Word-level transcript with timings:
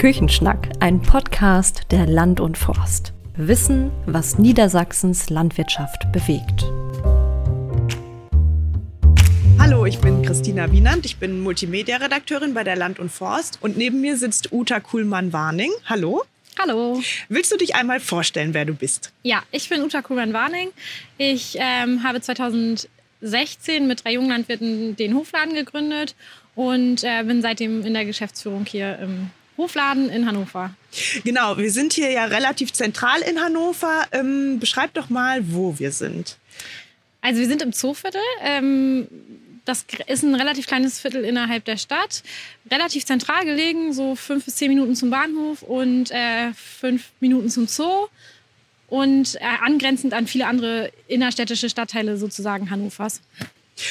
Küchenschnack, 0.00 0.70
ein 0.80 1.02
Podcast 1.02 1.82
der 1.90 2.06
Land 2.06 2.40
und 2.40 2.56
Forst. 2.56 3.12
Wissen, 3.36 3.90
was 4.06 4.38
Niedersachsens 4.38 5.28
Landwirtschaft 5.28 6.10
bewegt. 6.10 6.64
Hallo, 9.58 9.84
ich 9.84 9.98
bin 9.98 10.22
Christina 10.22 10.72
Wienand. 10.72 11.04
Ich 11.04 11.18
bin 11.18 11.42
Multimedia-Redakteurin 11.42 12.54
bei 12.54 12.64
der 12.64 12.76
Land 12.76 12.98
und 12.98 13.12
Forst. 13.12 13.58
Und 13.60 13.76
neben 13.76 14.00
mir 14.00 14.16
sitzt 14.16 14.54
Uta 14.54 14.80
Kuhlmann-Warning. 14.80 15.70
Hallo. 15.84 16.22
Hallo. 16.58 17.02
Willst 17.28 17.52
du 17.52 17.58
dich 17.58 17.74
einmal 17.74 18.00
vorstellen, 18.00 18.54
wer 18.54 18.64
du 18.64 18.72
bist? 18.72 19.12
Ja, 19.22 19.42
ich 19.50 19.68
bin 19.68 19.82
Uta 19.82 20.00
Kuhlmann-Warning. 20.00 20.70
Ich 21.18 21.58
ähm, 21.60 22.02
habe 22.04 22.22
2016 22.22 22.88
mit 23.86 24.02
drei 24.02 24.14
Junglandwirten 24.14 24.96
den 24.96 25.14
Hofladen 25.14 25.54
gegründet 25.54 26.14
und 26.54 27.04
äh, 27.04 27.22
bin 27.22 27.42
seitdem 27.42 27.84
in 27.84 27.92
der 27.92 28.06
Geschäftsführung 28.06 28.64
hier 28.64 28.98
im 28.98 29.28
Hofladen 29.60 30.08
in 30.08 30.26
Hannover. 30.26 30.74
Genau, 31.22 31.58
wir 31.58 31.70
sind 31.70 31.92
hier 31.92 32.10
ja 32.10 32.24
relativ 32.24 32.72
zentral 32.72 33.20
in 33.20 33.40
Hannover. 33.40 34.06
Ähm, 34.12 34.58
beschreib 34.58 34.94
doch 34.94 35.10
mal, 35.10 35.42
wo 35.52 35.78
wir 35.78 35.92
sind. 35.92 36.38
Also 37.20 37.40
wir 37.40 37.46
sind 37.46 37.60
im 37.60 37.72
Zooviertel. 37.72 38.22
Ähm, 38.42 39.06
das 39.66 39.84
ist 40.06 40.22
ein 40.22 40.34
relativ 40.34 40.66
kleines 40.66 40.98
Viertel 40.98 41.24
innerhalb 41.24 41.66
der 41.66 41.76
Stadt. 41.76 42.22
Relativ 42.70 43.04
zentral 43.04 43.44
gelegen, 43.44 43.92
so 43.92 44.16
fünf 44.16 44.46
bis 44.46 44.56
zehn 44.56 44.70
Minuten 44.70 44.96
zum 44.96 45.10
Bahnhof 45.10 45.62
und 45.62 46.10
äh, 46.10 46.52
fünf 46.54 47.10
Minuten 47.20 47.50
zum 47.50 47.68
Zoo. 47.68 48.08
Und 48.88 49.36
äh, 49.36 49.44
angrenzend 49.62 50.14
an 50.14 50.26
viele 50.26 50.46
andere 50.46 50.90
innerstädtische 51.06 51.68
Stadtteile 51.68 52.16
sozusagen 52.16 52.70
Hannovers. 52.70 53.20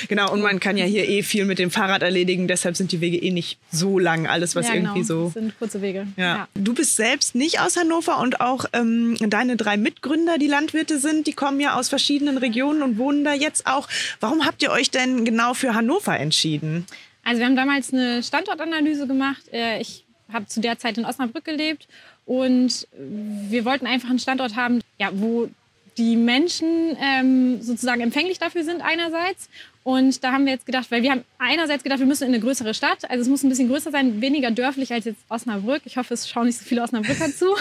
Genau, 0.07 0.31
und 0.31 0.41
man 0.41 0.59
kann 0.59 0.77
ja 0.77 0.85
hier 0.85 1.07
eh 1.07 1.23
viel 1.23 1.45
mit 1.45 1.59
dem 1.59 1.71
Fahrrad 1.71 2.01
erledigen, 2.01 2.47
deshalb 2.47 2.75
sind 2.75 2.91
die 2.91 3.01
Wege 3.01 3.17
eh 3.17 3.31
nicht 3.31 3.57
so 3.71 3.99
lang. 3.99 4.27
Alles, 4.27 4.55
was 4.55 4.67
ja, 4.67 4.75
irgendwie 4.75 5.01
genau. 5.01 5.05
so. 5.05 5.23
Das 5.25 5.33
sind 5.33 5.59
kurze 5.59 5.81
Wege. 5.81 6.07
Ja. 6.17 6.23
Ja. 6.23 6.47
Du 6.55 6.73
bist 6.73 6.95
selbst 6.95 7.35
nicht 7.35 7.59
aus 7.59 7.77
Hannover 7.77 8.19
und 8.19 8.41
auch 8.41 8.65
ähm, 8.73 9.17
deine 9.19 9.55
drei 9.55 9.77
Mitgründer, 9.77 10.37
die 10.37 10.47
Landwirte 10.47 10.99
sind, 10.99 11.27
die 11.27 11.33
kommen 11.33 11.59
ja 11.59 11.75
aus 11.77 11.89
verschiedenen 11.89 12.37
Regionen 12.37 12.81
und 12.83 12.97
wohnen 12.97 13.23
da 13.23 13.33
jetzt 13.33 13.67
auch. 13.67 13.87
Warum 14.19 14.45
habt 14.45 14.61
ihr 14.63 14.71
euch 14.71 14.91
denn 14.91 15.25
genau 15.25 15.53
für 15.53 15.73
Hannover 15.73 16.17
entschieden? 16.17 16.85
Also 17.23 17.39
wir 17.39 17.45
haben 17.45 17.55
damals 17.55 17.93
eine 17.93 18.23
Standortanalyse 18.23 19.07
gemacht. 19.07 19.43
Äh, 19.51 19.81
Ich 19.81 20.05
habe 20.31 20.45
zu 20.45 20.61
der 20.61 20.77
Zeit 20.77 20.97
in 20.97 21.05
Osnabrück 21.05 21.43
gelebt 21.45 21.87
und 22.25 22.87
wir 22.95 23.65
wollten 23.65 23.87
einfach 23.87 24.09
einen 24.09 24.19
Standort 24.19 24.55
haben, 24.55 24.81
ja, 24.99 25.09
wo 25.11 25.49
die 25.97 26.15
Menschen 26.15 26.95
ähm, 27.01 27.61
sozusagen 27.61 28.01
empfänglich 28.01 28.39
dafür 28.39 28.63
sind 28.63 28.81
einerseits. 28.81 29.49
Und 29.89 30.23
da 30.23 30.33
haben 30.33 30.45
wir 30.45 30.53
jetzt 30.53 30.67
gedacht, 30.67 30.91
weil 30.91 31.01
wir 31.01 31.09
haben 31.09 31.23
einerseits 31.39 31.81
gedacht, 31.81 31.97
wir 31.97 32.05
müssen 32.05 32.25
in 32.25 32.29
eine 32.35 32.39
größere 32.39 32.75
Stadt. 32.75 33.09
Also 33.09 33.23
es 33.23 33.27
muss 33.27 33.41
ein 33.41 33.49
bisschen 33.49 33.69
größer 33.69 33.89
sein, 33.89 34.21
weniger 34.21 34.51
dörflich 34.51 34.93
als 34.93 35.05
jetzt 35.05 35.21
Osnabrück. 35.29 35.81
Ich 35.85 35.97
hoffe, 35.97 36.13
es 36.13 36.29
schauen 36.29 36.45
nicht 36.45 36.59
so 36.59 36.63
viele 36.63 36.83
Osnabrücker 36.83 37.33
zu. 37.35 37.47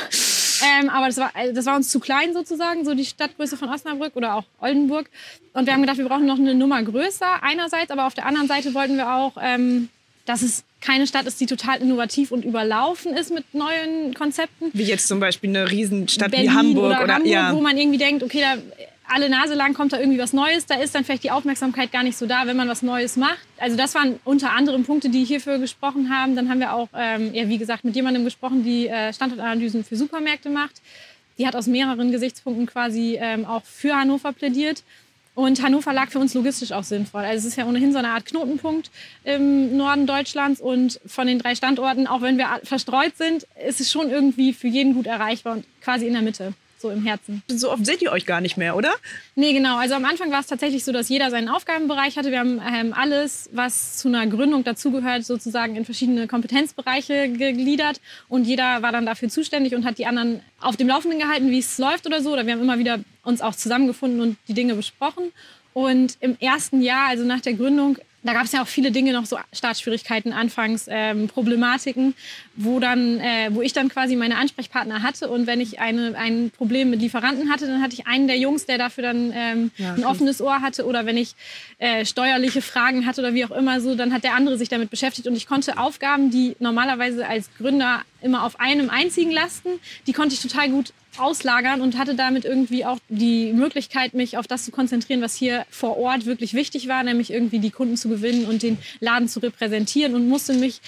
Ähm, 0.61 0.89
aber 0.89 1.07
das 1.07 1.19
war, 1.19 1.31
also 1.35 1.55
das 1.55 1.67
war 1.67 1.77
uns 1.77 1.89
zu 1.89 2.01
klein 2.01 2.35
sozusagen, 2.35 2.85
so 2.85 2.93
die 2.93 3.05
Stadtgröße 3.05 3.57
von 3.57 3.69
Osnabrück 3.69 4.17
oder 4.17 4.35
auch 4.35 4.43
Oldenburg. 4.61 5.09
Und 5.53 5.67
wir 5.67 5.73
haben 5.73 5.83
gedacht, 5.83 5.99
wir 5.99 6.09
brauchen 6.09 6.27
noch 6.27 6.37
eine 6.37 6.53
Nummer 6.53 6.83
größer 6.83 7.45
einerseits, 7.45 7.93
aber 7.93 8.09
auf 8.09 8.15
der 8.15 8.27
anderen 8.27 8.49
Seite 8.49 8.75
wollten 8.75 8.97
wir 8.97 9.15
auch, 9.15 9.35
ähm, 9.41 9.89
dass 10.27 10.43
es 10.43 10.65
keine 10.81 11.07
Stadt 11.07 11.27
ist, 11.27 11.41
die 11.41 11.47
total 11.47 11.81
innovativ 11.81 12.33
und 12.33 12.45
überlaufen 12.45 13.17
ist 13.17 13.33
mit 13.33 13.55
neuen 13.55 14.15
Konzepten. 14.15 14.71
Wie 14.73 14.83
jetzt 14.83 15.07
zum 15.07 15.21
Beispiel 15.21 15.51
eine 15.51 15.71
Riesenstadt 15.71 16.33
Berlin 16.33 16.51
wie 16.51 16.55
Hamburg 16.57 16.87
oder, 16.87 17.05
oder, 17.05 17.15
Hamburg, 17.15 17.33
ja. 17.33 17.55
wo 17.55 17.61
man 17.61 17.79
irgendwie 17.79 17.99
denkt, 17.99 18.25
okay, 18.25 18.41
da 18.41 18.57
alle 19.09 19.29
Nase 19.29 19.55
lang 19.55 19.75
kommt 19.75 19.93
da 19.93 19.99
irgendwie 19.99 20.19
was 20.19 20.33
Neues, 20.33 20.67
da 20.67 20.77
ist 20.77 20.95
dann 20.95 21.05
vielleicht 21.05 21.25
die 21.25 21.31
Aufmerksamkeit 21.31 21.93
gar 21.93 22.03
nicht 22.03 22.17
so 22.17 22.27
da, 22.27 22.47
wenn 22.47 22.57
man 22.57 22.69
was 22.69 22.83
Neues 22.83 23.17
macht. 23.17 23.39
Also 23.59 23.77
das 23.77 23.95
waren 23.95 24.21
unter 24.25 24.53
anderem 24.53 24.85
Punkte, 24.85 25.09
die 25.09 25.25
hierfür 25.25 25.59
gesprochen 25.59 26.11
haben. 26.11 26.37
Dann 26.37 26.49
haben 26.49 26.61
wir 26.61 26.75
auch, 26.75 26.89
ähm, 26.95 27.33
ja, 27.35 27.49
wie 27.49 27.59
gesagt, 27.59 27.85
mit 27.85 27.97
jemandem 27.97 28.25
gesprochen, 28.25 28.65
die 28.65 28.89
äh, 28.89 29.13
Standortanalysen 29.13 29.85
für 29.85 29.97
Supermärkte 29.97 30.51
macht. 30.51 30.81
Die 31.39 31.47
hat 31.47 31.57
aus 31.57 31.67
mehreren 31.67 32.11
Gesichtspunkten 32.11 32.67
quasi 32.67 33.19
ähm, 33.21 33.45
auch 33.45 33.65
für 33.65 33.97
Hannover 33.97 34.33
plädiert. 34.33 34.83
Und 35.35 35.63
Hannover 35.63 35.93
lag 35.93 36.11
für 36.11 36.19
uns 36.19 36.35
logistisch 36.35 36.73
auch 36.73 36.83
sinnvoll. 36.83 37.23
Also 37.23 37.47
es 37.47 37.53
ist 37.53 37.57
ja 37.57 37.65
ohnehin 37.65 37.93
so 37.93 37.99
eine 37.99 38.09
Art 38.09 38.27
Knotenpunkt 38.27 38.91
im 39.23 39.77
Norden 39.77 40.05
Deutschlands 40.05 40.61
und 40.61 41.01
von 41.07 41.29
den 41.29 41.39
drei 41.39 41.55
Standorten, 41.55 42.09
auch 42.09 42.23
wenn 42.23 42.39
wir 42.39 42.61
verstreut 42.65 43.17
sind, 43.17 43.47
ist 43.65 43.81
es 43.81 43.93
schon 43.93 44.11
irgendwie 44.11 44.53
für 44.53 44.67
jeden 44.67 44.95
gut 44.95 45.07
erreichbar 45.07 45.53
und 45.53 45.65
quasi 45.81 46.09
in 46.09 46.15
der 46.15 46.23
Mitte, 46.23 46.55
so 46.81 46.91
im 46.91 47.05
Herzen. 47.05 47.43
So 47.49 47.71
oft 47.71 47.85
seht 47.85 48.03
ihr 48.03 48.13
euch 48.13 48.27
gar 48.27 48.41
nicht 48.41 48.57
mehr, 48.57 48.77
oder? 48.77 48.93
Nee, 49.35 49.53
genau. 49.53 49.77
Also 49.79 49.95
am 49.95 50.05
Anfang 50.05 50.31
war 50.31 50.41
es 50.41 50.47
tatsächlich 50.47 50.85
so, 50.85 50.93
dass 50.93 51.09
jeder 51.09 51.31
seinen 51.31 51.49
Aufgabenbereich 51.49 52.17
hatte. 52.17 52.31
Wir 52.31 52.41
haben 52.41 52.61
ähm, 52.67 52.93
alles, 52.93 53.51
was 53.53 53.97
zu 53.97 54.09
einer 54.09 54.27
Gründung 54.27 54.65
dazugehört, 54.65 55.25
sozusagen 55.25 55.77
in 55.77 55.85
verschiedene 55.85 56.27
Kompetenzbereiche 56.27 57.29
gegliedert. 57.29 58.01
Und 58.29 58.45
jeder 58.45 58.83
war 58.83 58.93
dann 58.93 59.07
dafür 59.07 59.29
zuständig 59.29 59.75
und 59.75 59.85
hat 59.85 59.99
die 59.99 60.07
anderen 60.07 60.41
auf 60.61 60.77
dem 60.77 60.89
Laufenden 60.89 61.19
gehalten, 61.19 61.51
wie 61.51 61.59
es 61.59 61.79
läuft 61.79 62.07
oder 62.07 62.23
so. 62.23 62.33
Oder 62.33 62.47
wir 62.47 62.55
haben 62.55 62.63
immer 62.63 62.79
wieder 62.79 63.01
uns 63.25 63.41
auch 63.41 63.55
zusammengefunden 63.55 64.21
und 64.21 64.37
die 64.49 64.55
Dinge 64.55 64.75
besprochen. 64.75 65.33
Und 65.75 66.17
im 66.21 66.37
ersten 66.41 66.83
Jahr, 66.83 67.09
also 67.09 67.25
nach 67.25 67.41
der 67.41 67.55
Gründung, 67.55 67.99
da 68.29 68.35
gab 68.35 68.45
es 68.45 68.53
ja 68.53 68.61
auch 68.63 68.69
viele 68.69 68.91
Dinge 68.91 69.15
noch 69.15 69.25
so 69.25 69.39
Startschwierigkeiten 69.55 70.35
anfangs, 70.35 70.85
ähm, 70.87 71.29
Problematiken, 71.29 72.13
wo 72.57 72.79
dann, 72.79 73.21
äh, 73.21 73.49
wo 73.53 73.63
ich 73.63 73.73
dann 73.73 73.89
quasi 73.89 74.17
meine 74.17 74.37
Ansprechpartner 74.37 75.03
hatte. 75.03 75.31
Und 75.31 75.47
wenn 75.47 75.63
ich 75.63 75.81
eine, 75.81 76.15
ein 76.15 76.51
Problem 76.55 76.91
mit 76.91 77.01
Lieferanten 77.01 77.51
hatte, 77.51 77.67
dann 77.67 77.81
hatte 77.81 77.95
ich 77.95 78.07
einen 78.07 78.27
der 78.27 78.37
Jungs, 78.37 78.67
der 78.67 78.77
dafür 78.77 79.05
dann 79.05 79.33
ähm, 79.35 79.71
Ja, 79.79 79.95
ein 79.95 80.05
offenes 80.05 80.43
Ohr 80.43 80.61
hatte. 80.61 80.85
Oder 80.85 81.07
wenn 81.07 81.17
ich 81.17 81.37
äh, 81.79 82.05
steuerliche 82.05 82.61
Fragen 82.61 83.07
hatte 83.07 83.23
oder 83.23 83.33
wie 83.33 83.47
auch 83.47 83.51
immer 83.51 83.81
so, 83.81 83.95
dann 83.95 84.13
hat 84.13 84.25
der 84.25 84.35
andere 84.35 84.59
sich 84.59 84.69
damit 84.69 84.91
beschäftigt. 84.91 85.27
Und 85.27 85.35
ich 85.35 85.47
konnte 85.47 85.79
Aufgaben, 85.79 86.31
die 86.31 86.55
normalerweise 86.59 87.27
als 87.27 87.49
Gründer 87.57 88.03
immer 88.21 88.45
auf 88.45 88.61
einem 88.61 88.91
einzigen 88.91 89.31
lasten, 89.31 89.71
die 90.07 90.13
konnte 90.13 90.35
ich 90.35 90.43
total 90.43 90.69
gut 90.69 90.93
auslagern 91.21 91.81
und 91.81 91.99
hatte 91.99 92.15
damit 92.15 92.45
irgendwie 92.45 92.85
auch 92.85 92.99
die 93.09 93.53
Möglichkeit, 93.53 94.15
mich 94.15 94.37
auf 94.37 94.47
das 94.47 94.65
zu 94.65 94.71
konzentrieren, 94.71 95.21
was 95.21 95.35
hier 95.35 95.67
vor 95.71 95.97
Ort 95.97 96.27
wirklich 96.27 96.55
wichtig 96.55 96.89
war, 96.89 97.03
nämlich 97.03 97.33
irgendwie 97.33 97.59
die 97.59 97.71
Kunden 97.71 97.97
zu 97.97 98.09
gewinnen 98.09 98.47
und 98.47 98.63
den 98.63 98.79
Laden 99.01 99.29
zu 99.29 99.41
repräsentieren 99.41 100.15
und 100.15 100.29
musste 100.29 100.55
mich 100.55 100.81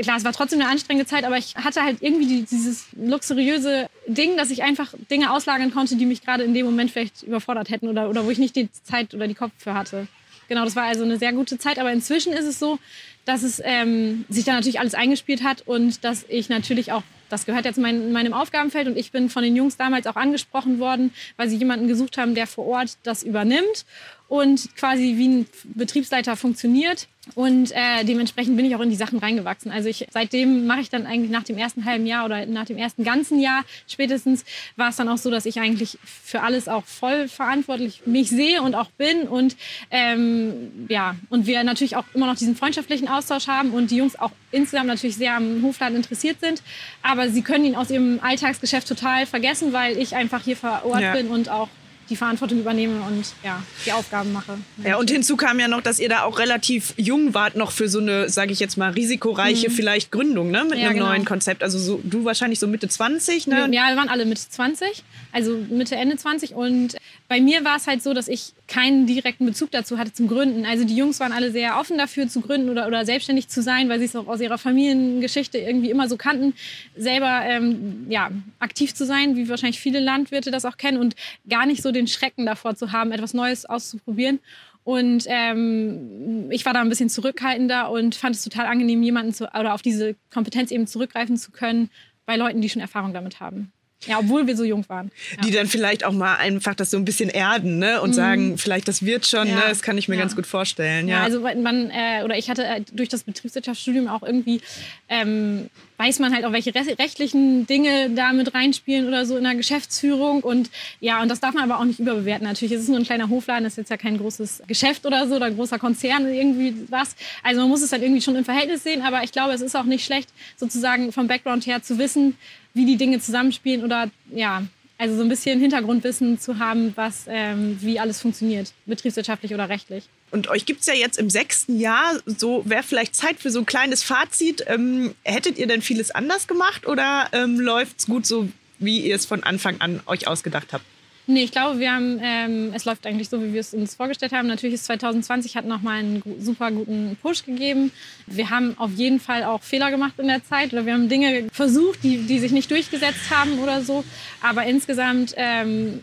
Klar, 0.00 0.16
es 0.16 0.24
war 0.24 0.32
trotzdem 0.32 0.60
eine 0.60 0.70
anstrengende 0.70 1.06
Zeit, 1.06 1.24
aber 1.24 1.36
ich 1.36 1.54
hatte 1.56 1.82
halt 1.82 1.98
irgendwie 2.00 2.26
die, 2.26 2.42
dieses 2.44 2.86
luxuriöse 2.92 3.88
Ding, 4.06 4.38
dass 4.38 4.50
ich 4.50 4.62
einfach 4.62 4.94
Dinge 5.10 5.30
auslagern 5.30 5.72
konnte, 5.72 5.96
die 5.96 6.06
mich 6.06 6.24
gerade 6.24 6.44
in 6.44 6.54
dem 6.54 6.64
Moment 6.64 6.90
vielleicht 6.90 7.22
überfordert 7.22 7.68
hätten 7.68 7.88
oder, 7.88 8.08
oder 8.08 8.24
wo 8.24 8.30
ich 8.30 8.38
nicht 8.38 8.56
die 8.56 8.70
Zeit 8.84 9.12
oder 9.12 9.28
die 9.28 9.34
Kopf 9.34 9.52
für 9.58 9.74
hatte. 9.74 10.06
Genau, 10.48 10.64
das 10.64 10.76
war 10.76 10.84
also 10.84 11.04
eine 11.04 11.18
sehr 11.18 11.32
gute 11.32 11.58
Zeit. 11.58 11.78
Aber 11.78 11.92
inzwischen 11.92 12.32
ist 12.32 12.44
es 12.44 12.58
so, 12.58 12.78
dass 13.24 13.42
es 13.42 13.60
ähm, 13.64 14.24
sich 14.28 14.44
da 14.44 14.52
natürlich 14.52 14.80
alles 14.80 14.94
eingespielt 14.94 15.42
hat 15.42 15.62
und 15.66 16.04
dass 16.04 16.24
ich 16.28 16.48
natürlich 16.48 16.92
auch, 16.92 17.02
das 17.32 17.46
gehört 17.46 17.64
jetzt 17.64 17.78
mein, 17.78 18.12
meinem 18.12 18.34
Aufgabenfeld 18.34 18.86
und 18.86 18.98
ich 18.98 19.10
bin 19.10 19.30
von 19.30 19.42
den 19.42 19.56
Jungs 19.56 19.78
damals 19.78 20.06
auch 20.06 20.16
angesprochen 20.16 20.78
worden, 20.78 21.12
weil 21.36 21.48
sie 21.48 21.56
jemanden 21.56 21.88
gesucht 21.88 22.18
haben, 22.18 22.34
der 22.34 22.46
vor 22.46 22.66
Ort 22.66 22.98
das 23.02 23.22
übernimmt 23.22 23.86
und 24.32 24.74
quasi 24.76 25.18
wie 25.18 25.28
ein 25.28 25.46
Betriebsleiter 25.74 26.36
funktioniert. 26.36 27.06
Und 27.34 27.70
äh, 27.70 28.02
dementsprechend 28.02 28.56
bin 28.56 28.64
ich 28.64 28.74
auch 28.74 28.80
in 28.80 28.90
die 28.90 28.96
Sachen 28.96 29.18
reingewachsen. 29.18 29.70
Also 29.70 29.88
ich, 29.88 30.08
seitdem 30.10 30.66
mache 30.66 30.80
ich 30.80 30.90
dann 30.90 31.06
eigentlich 31.06 31.30
nach 31.30 31.44
dem 31.44 31.56
ersten 31.56 31.84
halben 31.84 32.04
Jahr 32.04 32.24
oder 32.24 32.46
nach 32.46 32.64
dem 32.64 32.78
ersten 32.78 33.04
ganzen 33.04 33.38
Jahr 33.38 33.62
spätestens 33.86 34.44
war 34.74 34.88
es 34.88 34.96
dann 34.96 35.08
auch 35.08 35.18
so, 35.18 35.30
dass 35.30 35.46
ich 35.46 35.60
eigentlich 35.60 35.98
für 36.02 36.40
alles 36.40 36.66
auch 36.66 36.84
voll 36.84 37.28
verantwortlich 37.28 38.02
mich 38.06 38.30
sehe 38.30 38.62
und 38.62 38.74
auch 38.74 38.90
bin. 38.92 39.22
Und 39.22 39.54
ähm, 39.90 40.86
ja, 40.88 41.14
und 41.28 41.46
wir 41.46 41.62
natürlich 41.62 41.94
auch 41.94 42.06
immer 42.14 42.26
noch 42.26 42.36
diesen 42.36 42.56
freundschaftlichen 42.56 43.08
Austausch 43.08 43.46
haben 43.46 43.70
und 43.70 43.90
die 43.90 43.96
Jungs 43.96 44.18
auch 44.18 44.32
insgesamt 44.50 44.88
natürlich 44.88 45.16
sehr 45.16 45.36
am 45.36 45.62
Hofladen 45.62 45.96
interessiert 45.96 46.40
sind. 46.40 46.62
Aber 47.02 47.21
sie 47.28 47.42
können 47.42 47.64
ihn 47.64 47.74
aus 47.76 47.90
ihrem 47.90 48.20
Alltagsgeschäft 48.22 48.88
total 48.88 49.26
vergessen, 49.26 49.72
weil 49.72 49.96
ich 49.98 50.14
einfach 50.16 50.42
hier 50.42 50.56
vor 50.56 50.82
Ort 50.84 51.00
Ja. 51.00 51.12
bin 51.12 51.28
und 51.28 51.48
auch 51.48 51.68
die 52.12 52.16
Verantwortung 52.16 52.60
übernehme 52.60 53.00
und 53.02 53.24
ja, 53.42 53.62
die 53.86 53.92
Aufgaben 53.92 54.32
mache. 54.32 54.58
Ja, 54.84 54.96
und 54.96 55.10
hinzu 55.10 55.36
kam 55.36 55.58
ja 55.58 55.66
noch, 55.68 55.80
dass 55.80 55.98
ihr 55.98 56.08
da 56.08 56.22
auch 56.24 56.38
relativ 56.38 56.94
jung 56.96 57.32
wart 57.34 57.56
noch 57.56 57.72
für 57.72 57.88
so 57.88 57.98
eine, 58.00 58.28
sage 58.28 58.52
ich 58.52 58.60
jetzt 58.60 58.76
mal, 58.76 58.90
risikoreiche 58.90 59.70
vielleicht 59.70 60.10
Gründung, 60.12 60.50
ne? 60.50 60.64
Mit 60.64 60.72
Mhm. 60.72 60.78
Ja, 60.78 60.88
einem 60.88 60.98
genau. 60.98 61.08
neuen 61.08 61.24
Konzept. 61.24 61.62
Also 61.62 61.78
so, 61.78 62.00
du 62.04 62.24
wahrscheinlich 62.24 62.58
so 62.58 62.66
Mitte 62.66 62.88
20, 62.88 63.46
ne? 63.46 63.68
Ja, 63.72 63.88
wir 63.88 63.96
waren 63.96 64.08
alle 64.08 64.24
Mitte 64.26 64.42
20, 64.48 65.02
also 65.32 65.56
Mitte, 65.70 65.96
Ende 65.96 66.16
20. 66.16 66.54
Und 66.54 66.96
bei 67.28 67.40
mir 67.40 67.64
war 67.64 67.76
es 67.76 67.86
halt 67.86 68.02
so, 68.02 68.12
dass 68.14 68.28
ich 68.28 68.52
keinen 68.68 69.06
direkten 69.06 69.46
Bezug 69.46 69.70
dazu 69.70 69.96
hatte 69.98 70.12
zum 70.12 70.28
Gründen. 70.28 70.66
Also 70.66 70.84
die 70.84 70.96
Jungs 70.96 71.18
waren 71.20 71.32
alle 71.32 71.50
sehr 71.50 71.78
offen 71.78 71.96
dafür 71.98 72.28
zu 72.28 72.40
gründen 72.40 72.68
oder, 72.70 72.86
oder 72.86 73.04
selbstständig 73.06 73.48
zu 73.48 73.62
sein, 73.62 73.88
weil 73.88 73.98
sie 73.98 74.04
es 74.06 74.16
auch 74.16 74.26
aus 74.26 74.40
ihrer 74.40 74.58
Familiengeschichte 74.58 75.58
irgendwie 75.58 75.90
immer 75.90 76.08
so 76.08 76.16
kannten, 76.16 76.54
selber 76.96 77.42
ähm, 77.44 78.06
ja, 78.08 78.30
aktiv 78.58 78.94
zu 78.94 79.06
sein, 79.06 79.36
wie 79.36 79.48
wahrscheinlich 79.48 79.80
viele 79.80 80.00
Landwirte 80.00 80.50
das 80.50 80.64
auch 80.64 80.76
kennen 80.76 80.98
und 80.98 81.14
gar 81.48 81.66
nicht 81.66 81.82
so 81.82 81.92
den 81.92 82.01
Schrecken 82.06 82.46
davor 82.46 82.74
zu 82.74 82.92
haben, 82.92 83.12
etwas 83.12 83.34
Neues 83.34 83.66
auszuprobieren. 83.66 84.40
Und 84.84 85.24
ähm, 85.28 86.50
ich 86.50 86.64
war 86.66 86.72
da 86.72 86.80
ein 86.80 86.88
bisschen 86.88 87.08
zurückhaltender 87.08 87.90
und 87.90 88.14
fand 88.14 88.34
es 88.34 88.42
total 88.42 88.66
angenehm, 88.66 89.02
jemanden 89.02 89.32
zu, 89.32 89.44
oder 89.54 89.74
auf 89.74 89.82
diese 89.82 90.16
Kompetenz 90.32 90.70
eben 90.70 90.86
zurückgreifen 90.86 91.36
zu 91.36 91.52
können 91.52 91.88
bei 92.26 92.36
Leuten, 92.36 92.60
die 92.60 92.68
schon 92.68 92.82
Erfahrung 92.82 93.12
damit 93.12 93.40
haben. 93.40 93.72
Ja, 94.06 94.18
obwohl 94.18 94.46
wir 94.46 94.56
so 94.56 94.64
jung 94.64 94.84
waren. 94.88 95.10
Ja. 95.36 95.42
Die 95.42 95.50
dann 95.52 95.66
vielleicht 95.66 96.04
auch 96.04 96.12
mal 96.12 96.36
einfach 96.36 96.74
das 96.74 96.90
so 96.90 96.96
ein 96.96 97.04
bisschen 97.04 97.28
erden 97.28 97.78
ne? 97.78 98.00
und 98.00 98.10
mhm. 98.10 98.14
sagen, 98.14 98.58
vielleicht 98.58 98.88
das 98.88 99.04
wird 99.04 99.26
schon, 99.26 99.48
ja. 99.48 99.54
ne? 99.54 99.62
das 99.68 99.82
kann 99.82 99.96
ich 99.96 100.08
mir 100.08 100.16
ja. 100.16 100.22
ganz 100.22 100.34
gut 100.34 100.46
vorstellen. 100.46 101.08
Ja, 101.08 101.22
also 101.22 101.40
man, 101.40 101.90
äh, 101.90 102.22
oder 102.24 102.36
ich 102.36 102.50
hatte 102.50 102.64
äh, 102.64 102.82
durch 102.92 103.08
das 103.08 103.22
Betriebswirtschaftsstudium 103.22 104.08
auch 104.08 104.22
irgendwie, 104.22 104.60
ähm, 105.08 105.70
weiß 105.98 106.18
man 106.18 106.34
halt 106.34 106.44
auch, 106.44 106.52
welche 106.52 106.74
rechtlichen 106.74 107.66
Dinge 107.66 108.10
da 108.10 108.32
mit 108.32 108.54
reinspielen 108.54 109.06
oder 109.06 109.24
so 109.24 109.36
in 109.36 109.44
der 109.44 109.54
Geschäftsführung. 109.54 110.42
Und 110.42 110.70
ja, 111.00 111.22
und 111.22 111.28
das 111.28 111.38
darf 111.38 111.54
man 111.54 111.62
aber 111.62 111.78
auch 111.78 111.84
nicht 111.84 112.00
überbewerten. 112.00 112.46
Natürlich 112.46 112.72
ist 112.72 112.82
es 112.82 112.88
nur 112.88 112.98
ein 112.98 113.04
kleiner 113.04 113.28
Hofladen, 113.28 113.64
das 113.64 113.74
ist 113.74 113.78
jetzt 113.78 113.90
ja 113.90 113.96
kein 113.96 114.18
großes 114.18 114.62
Geschäft 114.66 115.06
oder 115.06 115.28
so 115.28 115.36
oder 115.36 115.46
ein 115.46 115.54
großer 115.54 115.78
Konzern 115.78 116.32
irgendwie 116.32 116.74
was. 116.88 117.14
Also 117.44 117.60
man 117.60 117.68
muss 117.68 117.82
es 117.82 117.92
halt 117.92 118.02
irgendwie 118.02 118.20
schon 118.20 118.34
im 118.34 118.44
Verhältnis 118.44 118.82
sehen, 118.82 119.02
aber 119.02 119.22
ich 119.22 119.30
glaube, 119.30 119.52
es 119.52 119.60
ist 119.60 119.76
auch 119.76 119.84
nicht 119.84 120.04
schlecht, 120.04 120.30
sozusagen 120.56 121.12
vom 121.12 121.28
Background 121.28 121.66
her 121.66 121.82
zu 121.82 121.98
wissen, 121.98 122.36
wie 122.74 122.86
die 122.86 122.96
Dinge 122.96 123.20
zusammenspielen 123.20 123.84
oder 123.84 124.10
ja, 124.30 124.62
also 124.98 125.16
so 125.16 125.22
ein 125.22 125.28
bisschen 125.28 125.58
Hintergrundwissen 125.58 126.38
zu 126.38 126.58
haben, 126.58 126.92
was, 126.94 127.24
ähm, 127.28 127.76
wie 127.80 127.98
alles 127.98 128.20
funktioniert, 128.20 128.72
betriebswirtschaftlich 128.86 129.52
oder 129.52 129.68
rechtlich. 129.68 130.04
Und 130.30 130.48
euch 130.48 130.64
gibt 130.64 130.80
es 130.80 130.86
ja 130.86 130.94
jetzt 130.94 131.18
im 131.18 131.28
sechsten 131.28 131.78
Jahr, 131.80 132.20
so 132.24 132.62
wäre 132.66 132.82
vielleicht 132.82 133.16
Zeit 133.16 133.38
für 133.38 133.50
so 133.50 133.58
ein 133.58 133.66
kleines 133.66 134.02
Fazit. 134.02 134.64
Ähm, 134.68 135.14
hättet 135.24 135.58
ihr 135.58 135.66
denn 135.66 135.82
vieles 135.82 136.10
anders 136.12 136.46
gemacht 136.46 136.86
oder 136.86 137.28
ähm, 137.32 137.58
läuft 137.58 137.98
es 137.98 138.06
gut 138.06 138.26
so, 138.26 138.48
wie 138.78 139.00
ihr 139.00 139.16
es 139.16 139.26
von 139.26 139.42
Anfang 139.42 139.80
an 139.80 140.00
euch 140.06 140.28
ausgedacht 140.28 140.72
habt? 140.72 140.84
Nee, 141.28 141.44
ich 141.44 141.52
glaube, 141.52 141.78
wir 141.78 141.92
haben, 141.92 142.18
ähm, 142.20 142.72
es 142.74 142.84
läuft 142.84 143.06
eigentlich 143.06 143.28
so, 143.28 143.40
wie 143.40 143.52
wir 143.52 143.60
es 143.60 143.72
uns 143.72 143.94
vorgestellt 143.94 144.32
haben. 144.32 144.48
Natürlich 144.48 144.74
ist 144.74 144.86
2020 144.86 145.56
hat 145.56 145.64
nochmal 145.64 146.00
einen 146.00 146.22
super 146.40 146.72
guten 146.72 147.16
Push 147.22 147.44
gegeben. 147.44 147.92
Wir 148.26 148.50
haben 148.50 148.76
auf 148.76 148.90
jeden 148.96 149.20
Fall 149.20 149.44
auch 149.44 149.62
Fehler 149.62 149.92
gemacht 149.92 150.14
in 150.18 150.26
der 150.26 150.44
Zeit 150.44 150.72
oder 150.72 150.84
wir 150.84 150.94
haben 150.94 151.08
Dinge 151.08 151.48
versucht, 151.52 152.02
die, 152.02 152.26
die 152.26 152.40
sich 152.40 152.50
nicht 152.50 152.68
durchgesetzt 152.70 153.30
haben 153.30 153.60
oder 153.60 153.82
so. 153.82 154.04
Aber 154.40 154.64
insgesamt 154.64 155.32
ähm, 155.36 156.00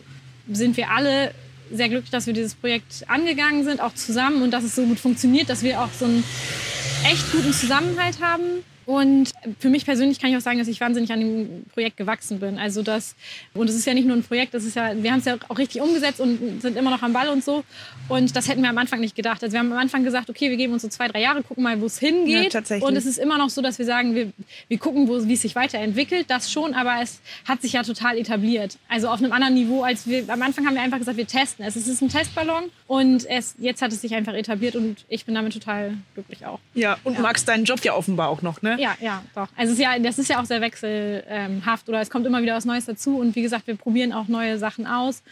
sind 0.50 0.78
wir 0.78 0.90
alle 0.90 1.34
sehr 1.70 1.90
glücklich, 1.90 2.10
dass 2.10 2.26
wir 2.26 2.32
dieses 2.32 2.54
Projekt 2.54 3.04
angegangen 3.06 3.64
sind, 3.64 3.80
auch 3.80 3.94
zusammen 3.94 4.42
und 4.42 4.50
dass 4.52 4.64
es 4.64 4.74
so 4.74 4.86
gut 4.86 4.98
funktioniert, 4.98 5.50
dass 5.50 5.62
wir 5.62 5.82
auch 5.82 5.92
so 5.92 6.06
einen 6.06 6.24
echt 7.04 7.30
guten 7.30 7.52
Zusammenhalt 7.52 8.20
haben. 8.22 8.64
Und 8.90 9.30
für 9.60 9.68
mich 9.68 9.84
persönlich 9.84 10.18
kann 10.18 10.30
ich 10.30 10.36
auch 10.36 10.40
sagen, 10.40 10.58
dass 10.58 10.66
ich 10.66 10.80
wahnsinnig 10.80 11.12
an 11.12 11.20
dem 11.20 11.64
Projekt 11.72 11.96
gewachsen 11.96 12.40
bin. 12.40 12.58
Also 12.58 12.82
das, 12.82 13.14
und 13.54 13.70
es 13.70 13.76
ist 13.76 13.86
ja 13.86 13.94
nicht 13.94 14.04
nur 14.04 14.16
ein 14.16 14.24
Projekt, 14.24 14.52
das 14.52 14.64
ist 14.64 14.74
ja, 14.74 15.00
wir 15.00 15.12
haben 15.12 15.20
es 15.20 15.26
ja 15.26 15.36
auch 15.48 15.58
richtig 15.58 15.80
umgesetzt 15.80 16.20
und 16.20 16.60
sind 16.60 16.76
immer 16.76 16.90
noch 16.90 17.00
am 17.00 17.12
Ball 17.12 17.28
und 17.28 17.44
so. 17.44 17.62
Und 18.08 18.34
das 18.34 18.48
hätten 18.48 18.62
wir 18.62 18.68
am 18.68 18.78
Anfang 18.78 18.98
nicht 18.98 19.14
gedacht. 19.14 19.44
Also 19.44 19.52
wir 19.52 19.60
haben 19.60 19.70
am 19.70 19.78
Anfang 19.78 20.02
gesagt, 20.02 20.28
okay, 20.28 20.50
wir 20.50 20.56
geben 20.56 20.72
uns 20.72 20.82
so 20.82 20.88
zwei, 20.88 21.06
drei 21.06 21.20
Jahre, 21.20 21.44
gucken 21.44 21.62
mal, 21.62 21.80
wo 21.80 21.86
es 21.86 22.00
hingeht. 22.00 22.52
Ja, 22.52 22.78
und 22.80 22.96
es 22.96 23.06
ist 23.06 23.18
immer 23.18 23.38
noch 23.38 23.48
so, 23.48 23.62
dass 23.62 23.78
wir 23.78 23.86
sagen, 23.86 24.16
wir, 24.16 24.32
wir 24.66 24.78
gucken, 24.78 25.06
wo, 25.06 25.24
wie 25.24 25.34
es 25.34 25.42
sich 25.42 25.54
weiterentwickelt. 25.54 26.28
Das 26.28 26.50
schon, 26.50 26.74
aber 26.74 27.00
es 27.00 27.20
hat 27.44 27.62
sich 27.62 27.74
ja 27.74 27.84
total 27.84 28.18
etabliert. 28.18 28.76
Also 28.88 29.06
auf 29.06 29.20
einem 29.20 29.30
anderen 29.30 29.54
Niveau, 29.54 29.84
als 29.84 30.08
wir, 30.08 30.24
am 30.26 30.42
Anfang 30.42 30.66
haben 30.66 30.74
wir 30.74 30.82
einfach 30.82 30.98
gesagt, 30.98 31.16
wir 31.16 31.28
testen 31.28 31.64
es. 31.64 31.76
Es 31.76 31.86
ist 31.86 32.02
ein 32.02 32.08
Testballon 32.08 32.64
und 32.88 33.24
es, 33.26 33.54
jetzt 33.60 33.82
hat 33.82 33.92
es 33.92 34.00
sich 34.00 34.16
einfach 34.16 34.34
etabliert 34.34 34.74
und 34.74 35.04
ich 35.08 35.26
bin 35.26 35.36
damit 35.36 35.52
total 35.52 35.94
glücklich 36.14 36.44
auch. 36.44 36.58
Ja, 36.74 36.98
und 37.04 37.14
ja. 37.14 37.20
magst 37.20 37.46
deinen 37.46 37.64
Job 37.64 37.84
ja 37.84 37.94
offenbar 37.94 38.30
auch 38.30 38.42
noch, 38.42 38.62
ne? 38.62 38.79
Ja, 38.80 38.96
ja, 39.00 39.22
doch. 39.34 39.48
Also 39.56 39.72
es 39.72 39.78
ist 39.78 39.84
ja, 39.84 39.98
das 39.98 40.18
ist 40.18 40.28
ja 40.28 40.40
auch 40.40 40.46
sehr 40.46 40.60
wechselhaft 40.60 41.88
oder 41.88 42.00
es 42.00 42.10
kommt 42.10 42.26
immer 42.26 42.42
wieder 42.42 42.54
was 42.54 42.64
Neues 42.64 42.86
dazu. 42.86 43.18
Und 43.18 43.36
wie 43.36 43.42
gesagt, 43.42 43.66
wir 43.66 43.76
probieren 43.76 44.12
auch 44.12 44.28
neue 44.28 44.58
Sachen 44.58 44.86
aus. 44.86 45.22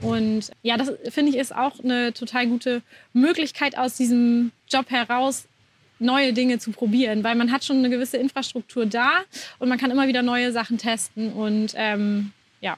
Und 0.00 0.50
ja, 0.62 0.76
das 0.76 0.92
finde 1.08 1.32
ich 1.32 1.38
ist 1.38 1.54
auch 1.54 1.80
eine 1.82 2.12
total 2.12 2.46
gute 2.46 2.82
Möglichkeit 3.12 3.76
aus 3.76 3.96
diesem 3.96 4.52
Job 4.68 4.90
heraus, 4.90 5.48
neue 5.98 6.32
Dinge 6.32 6.58
zu 6.58 6.70
probieren, 6.70 7.24
weil 7.24 7.34
man 7.34 7.50
hat 7.50 7.64
schon 7.64 7.78
eine 7.78 7.90
gewisse 7.90 8.18
Infrastruktur 8.18 8.86
da 8.86 9.10
und 9.58 9.68
man 9.68 9.78
kann 9.78 9.90
immer 9.90 10.06
wieder 10.06 10.22
neue 10.22 10.52
Sachen 10.52 10.78
testen 10.78 11.32
und 11.32 11.72
ähm, 11.74 12.32
ja. 12.60 12.76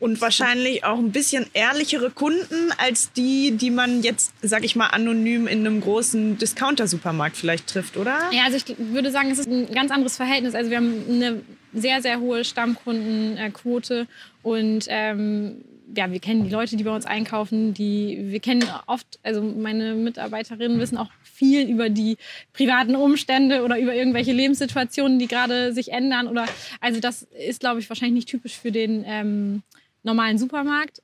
Und 0.00 0.20
wahrscheinlich 0.20 0.84
auch 0.84 0.98
ein 0.98 1.12
bisschen 1.12 1.46
ehrlichere 1.54 2.10
Kunden 2.10 2.72
als 2.76 3.12
die, 3.12 3.52
die 3.52 3.70
man 3.70 4.02
jetzt, 4.02 4.32
sag 4.42 4.64
ich 4.64 4.76
mal, 4.76 4.88
anonym 4.88 5.46
in 5.46 5.60
einem 5.60 5.80
großen 5.80 6.36
Discounter-Supermarkt 6.36 7.36
vielleicht 7.36 7.68
trifft, 7.68 7.96
oder? 7.96 8.18
Ja, 8.32 8.44
also 8.44 8.56
ich 8.56 8.76
würde 8.78 9.10
sagen, 9.10 9.30
es 9.30 9.38
ist 9.38 9.48
ein 9.48 9.72
ganz 9.72 9.90
anderes 9.90 10.16
Verhältnis. 10.16 10.54
Also 10.54 10.70
wir 10.70 10.76
haben 10.76 11.04
eine 11.08 11.42
sehr, 11.72 12.02
sehr 12.02 12.20
hohe 12.20 12.44
Stammkundenquote 12.44 14.06
und 14.42 14.86
ähm, 14.88 15.64
ja, 15.94 16.10
wir 16.10 16.20
kennen 16.20 16.44
die 16.44 16.50
Leute, 16.50 16.76
die 16.76 16.84
bei 16.84 16.94
uns 16.94 17.06
einkaufen, 17.06 17.74
die 17.74 18.18
wir 18.30 18.40
kennen 18.40 18.64
oft, 18.86 19.18
also 19.22 19.42
meine 19.42 19.94
Mitarbeiterinnen 19.94 20.78
wissen 20.78 20.96
auch 20.96 21.10
viel 21.22 21.68
über 21.68 21.90
die 21.90 22.16
privaten 22.52 22.96
Umstände 22.96 23.62
oder 23.62 23.78
über 23.78 23.94
irgendwelche 23.94 24.32
Lebenssituationen, 24.32 25.18
die 25.18 25.26
gerade 25.26 25.72
sich 25.72 25.92
ändern. 25.92 26.28
Oder 26.28 26.46
also 26.80 27.00
das 27.00 27.22
ist, 27.22 27.60
glaube 27.60 27.80
ich, 27.80 27.88
wahrscheinlich 27.88 28.14
nicht 28.14 28.28
typisch 28.28 28.56
für 28.56 28.72
den 28.72 29.04
ähm, 29.06 29.62
normalen 30.02 30.38
Supermarkt. 30.38 31.02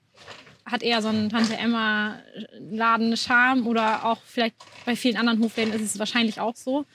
Hat 0.65 0.83
eher 0.83 1.03
so 1.03 1.09
einen 1.09 1.31
Tante 1.31 1.57
Emma 1.57 2.17
Laden 2.71 3.17
Charme 3.17 3.67
oder 3.67 4.05
auch 4.05 4.19
vielleicht 4.25 4.55
bei 4.87 4.95
vielen 4.95 5.17
anderen 5.17 5.43
Hofläden 5.43 5.73
ist 5.73 5.83
es 5.83 5.99
wahrscheinlich 5.99 6.41
auch 6.41 6.57
so. 6.57 6.87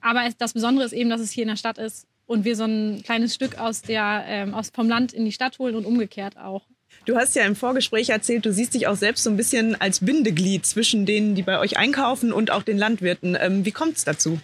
Aber 0.00 0.22
das 0.38 0.52
Besondere 0.52 0.84
ist 0.84 0.92
eben, 0.92 1.10
dass 1.10 1.20
es 1.20 1.30
hier 1.30 1.42
in 1.42 1.48
der 1.48 1.56
Stadt 1.56 1.78
ist 1.78 2.06
und 2.26 2.44
wir 2.44 2.56
so 2.56 2.64
ein 2.64 3.02
kleines 3.02 3.34
Stück 3.34 3.58
aus 3.58 3.82
der, 3.82 4.24
ähm, 4.26 4.54
aus, 4.54 4.70
vom 4.70 4.88
Land 4.88 5.12
in 5.12 5.24
die 5.24 5.32
Stadt 5.32 5.58
holen 5.58 5.74
und 5.74 5.86
umgekehrt 5.86 6.36
auch. 6.36 6.62
Du 7.06 7.16
hast 7.16 7.34
ja 7.34 7.44
im 7.44 7.56
Vorgespräch 7.56 8.10
erzählt, 8.10 8.44
du 8.44 8.52
siehst 8.52 8.74
dich 8.74 8.86
auch 8.86 8.96
selbst 8.96 9.24
so 9.24 9.30
ein 9.30 9.36
bisschen 9.36 9.80
als 9.80 10.00
Bindeglied 10.00 10.66
zwischen 10.66 11.06
denen, 11.06 11.34
die 11.34 11.42
bei 11.42 11.58
euch 11.58 11.78
einkaufen 11.78 12.32
und 12.32 12.50
auch 12.50 12.62
den 12.62 12.78
Landwirten. 12.78 13.36
Ähm, 13.40 13.64
wie 13.64 13.72
kommt 13.72 13.96
es 13.96 14.04
dazu? 14.04 14.38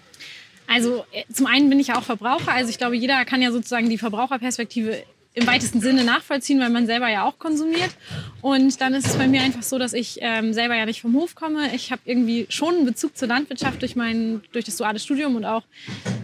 Also 0.66 1.04
äh, 1.12 1.24
zum 1.32 1.46
einen 1.46 1.68
bin 1.68 1.78
ich 1.78 1.88
ja 1.88 1.98
auch 1.98 2.02
Verbraucher. 2.02 2.52
Also 2.52 2.70
ich 2.70 2.78
glaube, 2.78 2.96
jeder 2.96 3.24
kann 3.24 3.42
ja 3.42 3.52
sozusagen 3.52 3.90
die 3.90 3.98
Verbraucherperspektive 3.98 5.02
im 5.34 5.46
weitesten 5.46 5.82
Sinne 5.82 6.02
nachvollziehen, 6.02 6.58
weil 6.60 6.70
man 6.70 6.86
selber 6.86 7.10
ja 7.10 7.24
auch 7.24 7.38
konsumiert. 7.38 7.90
Und 8.40 8.80
dann 8.80 8.94
ist 8.94 9.06
es 9.06 9.16
bei 9.16 9.28
mir 9.28 9.42
einfach 9.42 9.62
so, 9.62 9.78
dass 9.78 9.92
ich 9.92 10.18
ähm, 10.22 10.54
selber 10.54 10.74
ja 10.74 10.86
nicht 10.86 11.02
vom 11.02 11.14
Hof 11.14 11.34
komme. 11.34 11.74
Ich 11.74 11.92
habe 11.92 12.00
irgendwie 12.06 12.46
schon 12.48 12.74
einen 12.74 12.86
Bezug 12.86 13.18
zur 13.18 13.28
Landwirtschaft 13.28 13.82
durch 13.82 13.96
mein 13.96 14.42
durch 14.52 14.64
das 14.64 14.76
duale 14.78 14.98
Studium 14.98 15.36
und 15.36 15.44
auch 15.44 15.62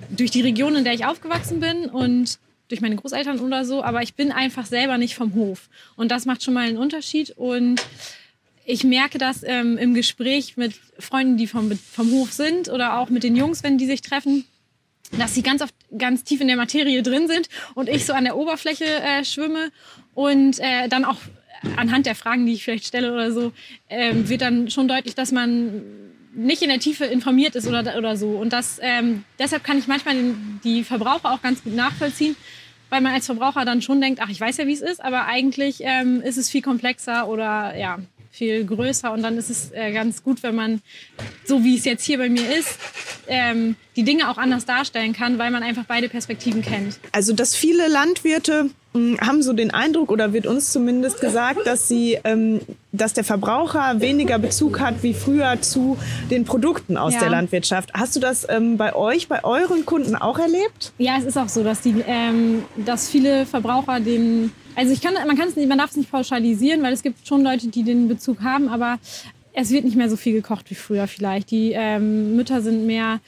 durch 0.08 0.30
die 0.30 0.40
Region, 0.40 0.76
in 0.76 0.84
der 0.84 0.94
ich 0.94 1.04
aufgewachsen 1.04 1.60
bin. 1.60 1.84
Und 1.90 2.38
durch 2.72 2.80
meine 2.80 2.96
Großeltern 2.96 3.38
oder 3.40 3.66
so, 3.66 3.84
aber 3.84 4.02
ich 4.02 4.14
bin 4.14 4.32
einfach 4.32 4.64
selber 4.64 4.96
nicht 4.96 5.14
vom 5.14 5.34
Hof. 5.34 5.68
Und 5.94 6.10
das 6.10 6.24
macht 6.24 6.42
schon 6.42 6.54
mal 6.54 6.66
einen 6.66 6.78
Unterschied. 6.78 7.30
Und 7.36 7.82
ich 8.64 8.82
merke 8.82 9.18
das 9.18 9.42
ähm, 9.44 9.76
im 9.76 9.92
Gespräch 9.92 10.56
mit 10.56 10.72
Freunden, 10.98 11.36
die 11.36 11.46
vom, 11.46 11.70
vom 11.70 12.10
Hof 12.12 12.32
sind 12.32 12.70
oder 12.70 12.98
auch 12.98 13.10
mit 13.10 13.24
den 13.24 13.36
Jungs, 13.36 13.62
wenn 13.62 13.76
die 13.76 13.86
sich 13.86 14.00
treffen, 14.00 14.46
dass 15.18 15.34
sie 15.34 15.42
ganz 15.42 15.60
oft 15.60 15.74
ganz 15.98 16.24
tief 16.24 16.40
in 16.40 16.48
der 16.48 16.56
Materie 16.56 17.02
drin 17.02 17.28
sind 17.28 17.50
und 17.74 17.90
ich 17.90 18.06
so 18.06 18.14
an 18.14 18.24
der 18.24 18.38
Oberfläche 18.38 18.86
äh, 18.86 19.22
schwimme 19.22 19.70
und 20.14 20.58
äh, 20.58 20.88
dann 20.88 21.04
auch 21.04 21.18
anhand 21.76 22.06
der 22.06 22.14
Fragen, 22.14 22.46
die 22.46 22.54
ich 22.54 22.64
vielleicht 22.64 22.86
stelle 22.86 23.12
oder 23.12 23.32
so, 23.32 23.52
äh, 23.88 24.14
wird 24.14 24.40
dann 24.40 24.70
schon 24.70 24.88
deutlich, 24.88 25.14
dass 25.14 25.30
man 25.30 25.82
nicht 26.34 26.62
in 26.62 26.70
der 26.70 26.78
Tiefe 26.78 27.04
informiert 27.04 27.54
ist 27.54 27.68
oder, 27.68 27.98
oder 27.98 28.16
so. 28.16 28.30
Und 28.30 28.52
das, 28.52 28.78
ähm, 28.80 29.24
deshalb 29.38 29.64
kann 29.64 29.78
ich 29.78 29.86
manchmal 29.86 30.14
den, 30.14 30.60
die 30.64 30.82
Verbraucher 30.82 31.32
auch 31.32 31.42
ganz 31.42 31.62
gut 31.62 31.74
nachvollziehen, 31.74 32.36
weil 32.92 33.00
man 33.00 33.14
als 33.14 33.24
Verbraucher 33.24 33.64
dann 33.64 33.80
schon 33.80 34.02
denkt, 34.02 34.20
ach, 34.22 34.28
ich 34.28 34.38
weiß 34.38 34.58
ja, 34.58 34.66
wie 34.66 34.74
es 34.74 34.82
ist, 34.82 35.02
aber 35.02 35.24
eigentlich 35.24 35.78
ähm, 35.80 36.20
ist 36.20 36.36
es 36.36 36.50
viel 36.50 36.60
komplexer 36.60 37.26
oder 37.26 37.74
ja, 37.74 37.98
viel 38.30 38.66
größer 38.66 39.10
und 39.10 39.22
dann 39.22 39.38
ist 39.38 39.48
es 39.48 39.72
äh, 39.72 39.92
ganz 39.92 40.22
gut, 40.22 40.42
wenn 40.42 40.54
man, 40.54 40.82
so 41.46 41.64
wie 41.64 41.78
es 41.78 41.86
jetzt 41.86 42.04
hier 42.04 42.18
bei 42.18 42.28
mir 42.28 42.54
ist, 42.54 42.78
ähm, 43.28 43.76
die 43.96 44.02
Dinge 44.02 44.30
auch 44.30 44.36
anders 44.36 44.66
darstellen 44.66 45.14
kann, 45.14 45.38
weil 45.38 45.50
man 45.50 45.62
einfach 45.62 45.84
beide 45.88 46.10
Perspektiven 46.10 46.60
kennt. 46.60 46.98
Also, 47.12 47.32
dass 47.32 47.56
viele 47.56 47.88
Landwirte 47.88 48.68
haben 48.94 49.42
so 49.42 49.52
den 49.52 49.70
Eindruck 49.70 50.10
oder 50.10 50.32
wird 50.32 50.46
uns 50.46 50.70
zumindest 50.70 51.20
gesagt, 51.20 51.66
dass 51.66 51.88
sie, 51.88 52.18
ähm, 52.24 52.60
dass 52.92 53.14
der 53.14 53.24
Verbraucher 53.24 54.00
weniger 54.00 54.38
Bezug 54.38 54.80
hat 54.80 55.02
wie 55.02 55.14
früher 55.14 55.60
zu 55.62 55.96
den 56.30 56.44
Produkten 56.44 56.98
aus 56.98 57.14
ja. 57.14 57.20
der 57.20 57.30
Landwirtschaft. 57.30 57.92
Hast 57.94 58.14
du 58.16 58.20
das 58.20 58.46
ähm, 58.48 58.76
bei 58.76 58.94
euch, 58.94 59.28
bei 59.28 59.44
euren 59.44 59.86
Kunden 59.86 60.14
auch 60.14 60.38
erlebt? 60.38 60.92
Ja, 60.98 61.16
es 61.18 61.24
ist 61.24 61.38
auch 61.38 61.48
so, 61.48 61.64
dass 61.64 61.80
die, 61.80 61.94
ähm, 62.06 62.64
dass 62.76 63.08
viele 63.08 63.46
Verbraucher 63.46 64.00
den, 64.00 64.52
also 64.76 64.92
ich 64.92 65.00
kann, 65.00 65.14
man 65.14 65.38
kann 65.38 65.48
es 65.48 65.56
nicht, 65.56 65.68
man 65.68 65.78
darf 65.78 65.90
es 65.90 65.96
nicht 65.96 66.10
pauschalisieren, 66.10 66.82
weil 66.82 66.92
es 66.92 67.02
gibt 67.02 67.26
schon 67.26 67.42
Leute, 67.42 67.68
die 67.68 67.84
den 67.84 68.08
Bezug 68.08 68.42
haben, 68.42 68.68
aber 68.68 68.98
es 69.54 69.70
wird 69.70 69.84
nicht 69.84 69.96
mehr 69.96 70.08
so 70.08 70.16
viel 70.16 70.32
gekocht 70.32 70.70
wie 70.70 70.74
früher 70.74 71.06
vielleicht. 71.06 71.50
Die 71.50 71.72
ähm, 71.74 72.36
Mütter 72.36 72.62
sind 72.62 72.86
mehr 72.86 73.20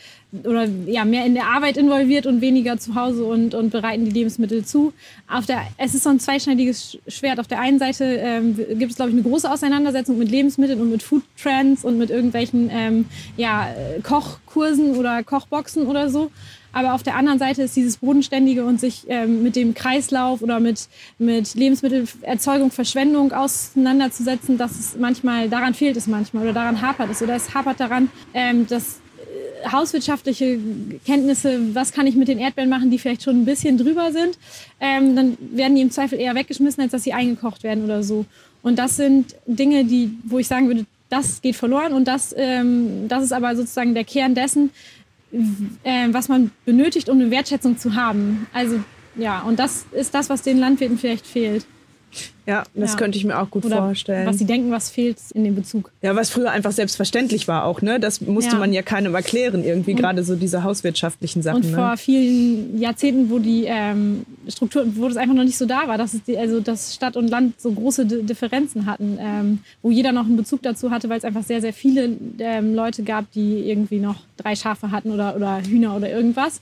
oder 0.43 0.65
ja 0.87 1.05
mehr 1.05 1.25
in 1.25 1.35
der 1.35 1.47
Arbeit 1.47 1.77
involviert 1.77 2.27
und 2.27 2.41
weniger 2.41 2.79
zu 2.79 2.95
Hause 2.95 3.25
und, 3.25 3.55
und 3.55 3.71
bereiten 3.71 4.05
die 4.05 4.11
Lebensmittel 4.11 4.65
zu. 4.65 4.93
Auf 5.29 5.47
der, 5.47 5.63
es 5.79 5.95
ist 5.95 6.05
so 6.05 6.11
ein 6.11 6.19
zweischneidiges 6.19 6.99
Schwert. 7.07 7.39
Auf 7.39 7.47
der 7.47 7.61
einen 7.61 7.79
Seite 7.79 8.05
ähm, 8.05 8.57
gibt 8.57 8.91
es, 8.91 8.97
glaube 8.97 9.11
ich, 9.11 9.17
eine 9.17 9.23
große 9.23 9.51
Auseinandersetzung 9.51 10.19
mit 10.19 10.31
Lebensmitteln 10.31 10.81
und 10.81 10.91
mit 10.91 11.03
Food 11.03 11.23
Trends 11.41 11.85
und 11.85 11.99
mit 11.99 12.11
irgendwelchen 12.11 12.71
ähm, 12.73 13.05
ja, 13.37 13.69
Kochkursen 14.03 14.97
oder 14.97 15.23
Kochboxen 15.23 15.87
oder 15.87 16.11
so. 16.11 16.31
Aber 16.75 16.95
auf 16.95 17.05
der 17.05 17.15
anderen 17.15 17.39
Seite 17.39 17.63
ist 17.63 17.77
dieses 17.77 17.99
Bodenständige 17.99 18.65
und 18.65 18.81
sich 18.81 19.05
ähm, 19.09 19.45
mit 19.45 19.55
dem 19.55 19.75
Kreislauf 19.75 20.43
oder 20.43 20.59
mit, 20.59 20.89
mit 21.19 21.55
Lebensmittelerzeugung, 21.55 22.73
Verschwendung 22.73 23.33
auseinanderzusetzen, 23.33 24.59
dass 24.59 24.73
es 24.73 24.97
manchmal, 24.99 25.49
daran 25.49 25.75
fehlt 25.75 25.97
es 25.97 26.09
manchmal 26.09 26.43
oder 26.43 26.53
daran 26.53 26.83
hapert 26.83 27.11
es 27.11 27.23
oder 27.23 27.37
es 27.37 27.55
hapert 27.55 27.79
daran, 27.79 28.11
ähm, 28.35 28.67
dass 28.67 29.01
hauswirtschaftliche 29.71 30.59
Kenntnisse, 31.05 31.75
was 31.75 31.93
kann 31.93 32.07
ich 32.07 32.15
mit 32.15 32.29
den 32.29 32.39
Erdbeeren 32.39 32.71
machen, 32.71 32.91
die 32.91 32.99
vielleicht 32.99 33.23
schon 33.23 33.43
ein 33.43 33.45
bisschen 33.45 33.79
drüber 33.79 34.13
sind, 34.13 34.39
ähm, 34.81 35.17
dann 35.17 35.39
werden 35.53 35.77
die 35.77 35.83
im 35.83 35.91
Zweifel 35.91 36.19
eher 36.19 36.35
weggeschmissen, 36.35 36.83
als 36.83 36.93
dass 36.93 37.05
sie 37.05 37.13
eingekocht 37.13 37.63
werden 37.63 37.85
oder 37.85 38.03
so. 38.03 38.27
Und 38.63 38.79
das 38.79 38.97
sind 38.97 39.35
Dinge, 39.47 39.85
die, 39.85 40.17
wo 40.25 40.39
ich 40.39 40.49
sagen 40.49 40.69
würde, 40.69 40.87
das 41.11 41.43
geht 41.43 41.57
verloren 41.57 41.93
und 41.93 42.09
das, 42.09 42.35
ähm, 42.37 43.09
das 43.09 43.25
ist 43.25 43.33
aber 43.33 43.55
sozusagen 43.57 43.95
der 43.95 44.05
Kern 44.05 44.35
dessen, 44.35 44.71
äh, 45.83 46.09
was 46.11 46.29
man 46.29 46.51
benötigt, 46.65 47.09
um 47.09 47.21
eine 47.21 47.31
Wertschätzung 47.31 47.79
zu 47.79 47.95
haben. 47.95 48.47
Also 48.53 48.81
ja, 49.17 49.43
und 49.43 49.59
das 49.59 49.87
ist 49.93 50.15
das, 50.15 50.29
was 50.29 50.43
den 50.43 50.59
Landwirten 50.59 50.99
vielleicht 50.99 51.27
fehlt. 51.27 51.67
Ja, 52.47 52.65
das 52.75 52.93
ja. 52.93 52.99
könnte 52.99 53.17
ich 53.17 53.25
mir 53.25 53.39
auch 53.39 53.51
gut 53.51 53.65
Oder 53.65 53.79
vorstellen. 53.79 54.27
Was 54.27 54.39
sie 54.39 54.45
denken, 54.45 54.71
was 54.71 54.91
fehlt 54.91 55.17
in 55.33 55.45
dem 55.45 55.55
Bezug. 55.55 55.91
Ja, 56.03 56.15
was 56.15 56.29
früher 56.29 56.51
einfach 56.51 56.73
selbstverständlich 56.73 57.49
war 57.49 57.65
auch, 57.65 57.81
ne? 57.81 57.99
Das 57.99 58.21
musste 58.21 58.53
ja. 58.53 58.59
man 58.59 58.73
ja 58.73 58.83
keinem 58.83 59.15
erklären, 59.15 59.65
irgendwie, 59.65 59.93
und, 59.93 59.97
gerade 60.01 60.23
so 60.25 60.37
diese 60.37 60.63
hauswirtschaftlichen 60.63 61.43
Sachen. 61.43 61.63
Und 61.63 61.71
ne? 61.71 61.77
vor 61.77 61.97
vielen 61.97 62.79
Jahrzehnten, 62.79 63.31
wo 63.31 63.39
die 63.39 63.65
ähm, 63.67 64.27
Struktur, 64.49 64.85
wo 64.95 65.09
das 65.09 65.17
einfach 65.17 65.35
noch 65.35 65.45
nicht 65.45 65.57
so 65.57 65.65
da 65.65 65.89
war, 65.89 65.97
dass 65.97 66.13
es 66.13 66.23
die, 66.25 66.37
also 66.37 66.61
dass 66.61 66.95
Stadt 66.95 67.17
und 67.17 67.29
Land 67.29 67.61
so 67.61 67.73
große 67.73 68.05
D 68.05 68.23
Differenzen 68.23 68.85
hatten, 68.85 69.19
ähm, 69.19 69.61
wo 69.81 69.91
jeder 69.91 70.13
noch 70.13 70.27
einen 70.27 70.37
Bezug 70.37 70.63
dazu 70.63 70.91
hatte, 70.91 71.09
weil 71.09 71.19
es 71.19 71.25
einfach 71.25 71.45
sehr, 71.45 71.63
sehr 71.63 71.73
viele 71.73 72.17
ähm, 72.39 72.75
Leute 72.75 73.05
gab, 73.05 73.31
die 73.33 73.71
irgendwie 73.71 74.01
noch 74.01 74.17
drei 74.37 74.55
Schafe 74.55 74.91
hatten 74.91 75.13
oder, 75.13 75.35
oder 75.35 75.63
Hühner 75.63 75.97
oder 75.97 76.11
irgendwas. 76.11 76.61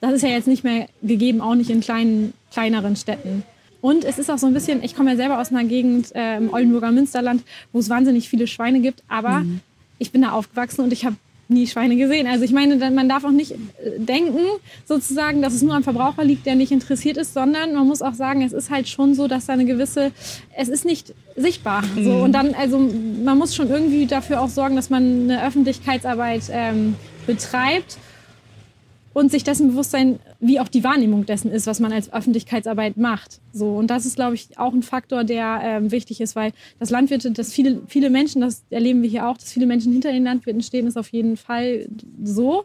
Das 0.00 0.12
ist 0.12 0.22
ja 0.22 0.28
jetzt 0.28 0.46
nicht 0.46 0.64
mehr 0.64 0.86
gegeben, 1.02 1.40
auch 1.40 1.54
nicht 1.54 1.70
in 1.70 1.80
kleinen, 1.80 2.34
kleineren 2.52 2.94
Städten. 2.94 3.42
Und 3.84 4.02
es 4.06 4.18
ist 4.18 4.30
auch 4.30 4.38
so 4.38 4.46
ein 4.46 4.54
bisschen, 4.54 4.82
ich 4.82 4.96
komme 4.96 5.10
ja 5.10 5.16
selber 5.16 5.38
aus 5.38 5.50
einer 5.50 5.62
Gegend 5.62 6.10
äh, 6.14 6.38
im 6.38 6.50
Oldenburger 6.54 6.90
Münsterland, 6.90 7.42
wo 7.70 7.80
es 7.80 7.90
wahnsinnig 7.90 8.30
viele 8.30 8.46
Schweine 8.46 8.80
gibt, 8.80 9.02
aber 9.08 9.40
mhm. 9.40 9.60
ich 9.98 10.10
bin 10.10 10.22
da 10.22 10.30
aufgewachsen 10.30 10.80
und 10.80 10.90
ich 10.90 11.04
habe 11.04 11.16
nie 11.48 11.66
Schweine 11.66 11.94
gesehen. 11.96 12.26
Also 12.26 12.46
ich 12.46 12.52
meine, 12.52 12.76
man 12.92 13.10
darf 13.10 13.24
auch 13.24 13.30
nicht 13.30 13.50
äh, 13.50 13.56
denken, 13.98 14.40
sozusagen, 14.86 15.42
dass 15.42 15.52
es 15.52 15.60
nur 15.60 15.74
am 15.74 15.82
Verbraucher 15.82 16.24
liegt, 16.24 16.46
der 16.46 16.54
nicht 16.54 16.72
interessiert 16.72 17.18
ist, 17.18 17.34
sondern 17.34 17.74
man 17.74 17.86
muss 17.86 18.00
auch 18.00 18.14
sagen, 18.14 18.40
es 18.40 18.54
ist 18.54 18.70
halt 18.70 18.88
schon 18.88 19.14
so, 19.14 19.28
dass 19.28 19.44
da 19.44 19.52
eine 19.52 19.66
gewisse, 19.66 20.12
es 20.56 20.70
ist 20.70 20.86
nicht 20.86 21.12
sichtbar. 21.36 21.82
Mhm. 21.82 22.04
So. 22.04 22.12
Und 22.22 22.32
dann, 22.32 22.54
also 22.54 22.78
man 22.78 23.36
muss 23.36 23.54
schon 23.54 23.68
irgendwie 23.68 24.06
dafür 24.06 24.40
auch 24.40 24.48
sorgen, 24.48 24.76
dass 24.76 24.88
man 24.88 25.24
eine 25.24 25.46
Öffentlichkeitsarbeit 25.46 26.44
ähm, 26.50 26.94
betreibt 27.26 27.98
und 29.14 29.30
sich 29.30 29.44
dessen 29.44 29.68
bewusst 29.68 29.92
sein, 29.92 30.18
wie 30.40 30.60
auch 30.60 30.68
die 30.68 30.84
Wahrnehmung 30.84 31.24
dessen 31.24 31.50
ist, 31.50 31.66
was 31.66 31.80
man 31.80 31.92
als 31.92 32.12
Öffentlichkeitsarbeit 32.12 32.98
macht. 32.98 33.40
So 33.52 33.76
und 33.76 33.88
das 33.88 34.04
ist, 34.04 34.16
glaube 34.16 34.34
ich, 34.34 34.58
auch 34.58 34.74
ein 34.74 34.82
Faktor, 34.82 35.24
der 35.24 35.60
ähm, 35.62 35.90
wichtig 35.90 36.20
ist, 36.20 36.36
weil 36.36 36.52
das 36.78 36.90
Landwirte, 36.90 37.30
dass 37.30 37.52
viele 37.52 37.80
viele 37.86 38.10
Menschen, 38.10 38.42
das 38.42 38.62
erleben 38.68 39.00
wir 39.02 39.08
hier 39.08 39.26
auch, 39.26 39.38
dass 39.38 39.52
viele 39.52 39.66
Menschen 39.66 39.92
hinter 39.92 40.12
den 40.12 40.24
Landwirten 40.24 40.62
stehen, 40.62 40.86
ist 40.86 40.98
auf 40.98 41.08
jeden 41.08 41.38
Fall 41.38 41.88
so. 42.22 42.64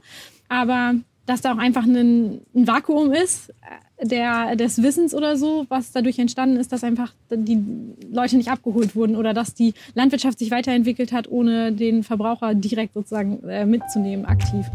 Aber 0.49 0.95
dass 1.29 1.41
da 1.41 1.53
auch 1.53 1.59
einfach 1.59 1.83
ein, 1.83 2.41
ein 2.55 2.67
Vakuum 2.67 3.13
ist 3.13 3.49
äh, 3.49 4.07
der, 4.07 4.55
des 4.55 4.81
Wissens 4.81 5.13
oder 5.13 5.37
so, 5.37 5.65
was 5.69 5.91
dadurch 5.91 6.17
entstanden 6.17 6.57
ist, 6.57 6.71
dass 6.71 6.83
einfach 6.83 7.13
die 7.29 7.63
Leute 8.11 8.37
nicht 8.37 8.49
abgeholt 8.49 8.95
wurden 8.95 9.15
oder 9.15 9.33
dass 9.35 9.53
die 9.53 9.73
Landwirtschaft 9.93 10.39
sich 10.39 10.49
weiterentwickelt 10.49 11.11
hat, 11.11 11.29
ohne 11.29 11.71
den 11.71 12.03
Verbraucher 12.03 12.55
direkt 12.55 12.95
sozusagen 12.95 13.47
äh, 13.47 13.65
mitzunehmen, 13.65 14.25
aktiv. 14.25 14.65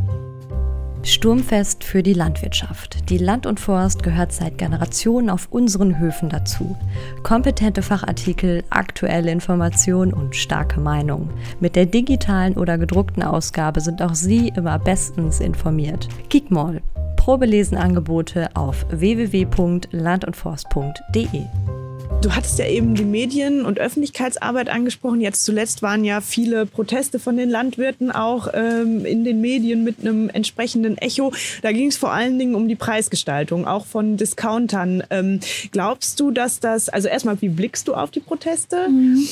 Sturmfest 1.05 1.85
für 1.85 2.03
die 2.03 2.15
Landwirtschaft. 2.15 3.11
Die 3.11 3.19
Land 3.19 3.47
und 3.47 3.61
Forst 3.61 4.03
gehört 4.03 4.33
seit 4.33 4.57
Generationen 4.57 5.29
auf 5.29 5.49
unseren 5.51 5.99
Höfen 5.99 6.31
dazu. 6.31 6.77
Kompetente 7.23 7.83
Fachartikel, 7.83 8.65
aktuelle 8.71 9.31
Informationen 9.31 10.15
und 10.15 10.35
starke 10.35 10.81
Meinung. 10.81 11.29
Mit 11.61 11.77
der 11.77 11.87
digitalen 11.87 12.57
oder 12.57 12.79
gedruckten 12.79 13.23
Ausgabe 13.23 13.81
sind 13.81 14.01
auch 14.01 14.15
Sie 14.15 14.49
immer 14.49 14.79
bestens 14.79 15.41
informiert. 15.41 16.09
Geekmall. 16.31 16.81
Probelesenangebote 17.25 18.51
auf 18.53 18.85
www.landundforst.de. 18.91 21.43
Du 22.21 22.37
hattest 22.37 22.59
ja 22.59 22.67
eben 22.67 22.95
die 22.95 23.07
Medien- 23.07 23.65
und 23.65 23.79
Öffentlichkeitsarbeit 23.79 24.69
angesprochen. 24.69 25.23
Jetzt 25.23 25.43
zuletzt 25.43 25.81
waren 25.81 26.05
ja 26.05 26.21
viele 26.21 26.67
Proteste 26.67 27.19
von 27.19 27.39
den 27.39 27.49
Landwirten 27.49 28.13
auch 28.13 28.49
ähm, 28.53 29.07
in 29.07 29.25
den 29.25 29.41
Medien 29.41 29.85
mit 29.85 30.01
einem 30.01 30.29
entsprechenden 30.29 30.99
Echo. 30.99 31.33
Da 31.63 31.73
ging 31.73 31.89
es 31.89 31.97
vor 31.97 32.13
allen 32.13 32.39
Dingen 32.39 32.55
um 32.55 32.69
die 32.69 32.77
Preisgestaltung, 32.77 33.67
auch 33.67 33.87
von 33.87 34.19
Discountern. 34.19 35.03
Ähm, 35.09 35.41
glaubst 35.73 36.21
du, 36.21 36.31
dass 36.31 36.61
das, 36.61 36.91
also 36.91 37.09
erstmal, 37.09 37.41
wie 37.41 37.49
blickst 37.49 37.89
du 37.89 37.95
auf 37.95 38.11
die 38.11 38.21
Proteste? 38.21 38.91
Mhm. 38.91 39.27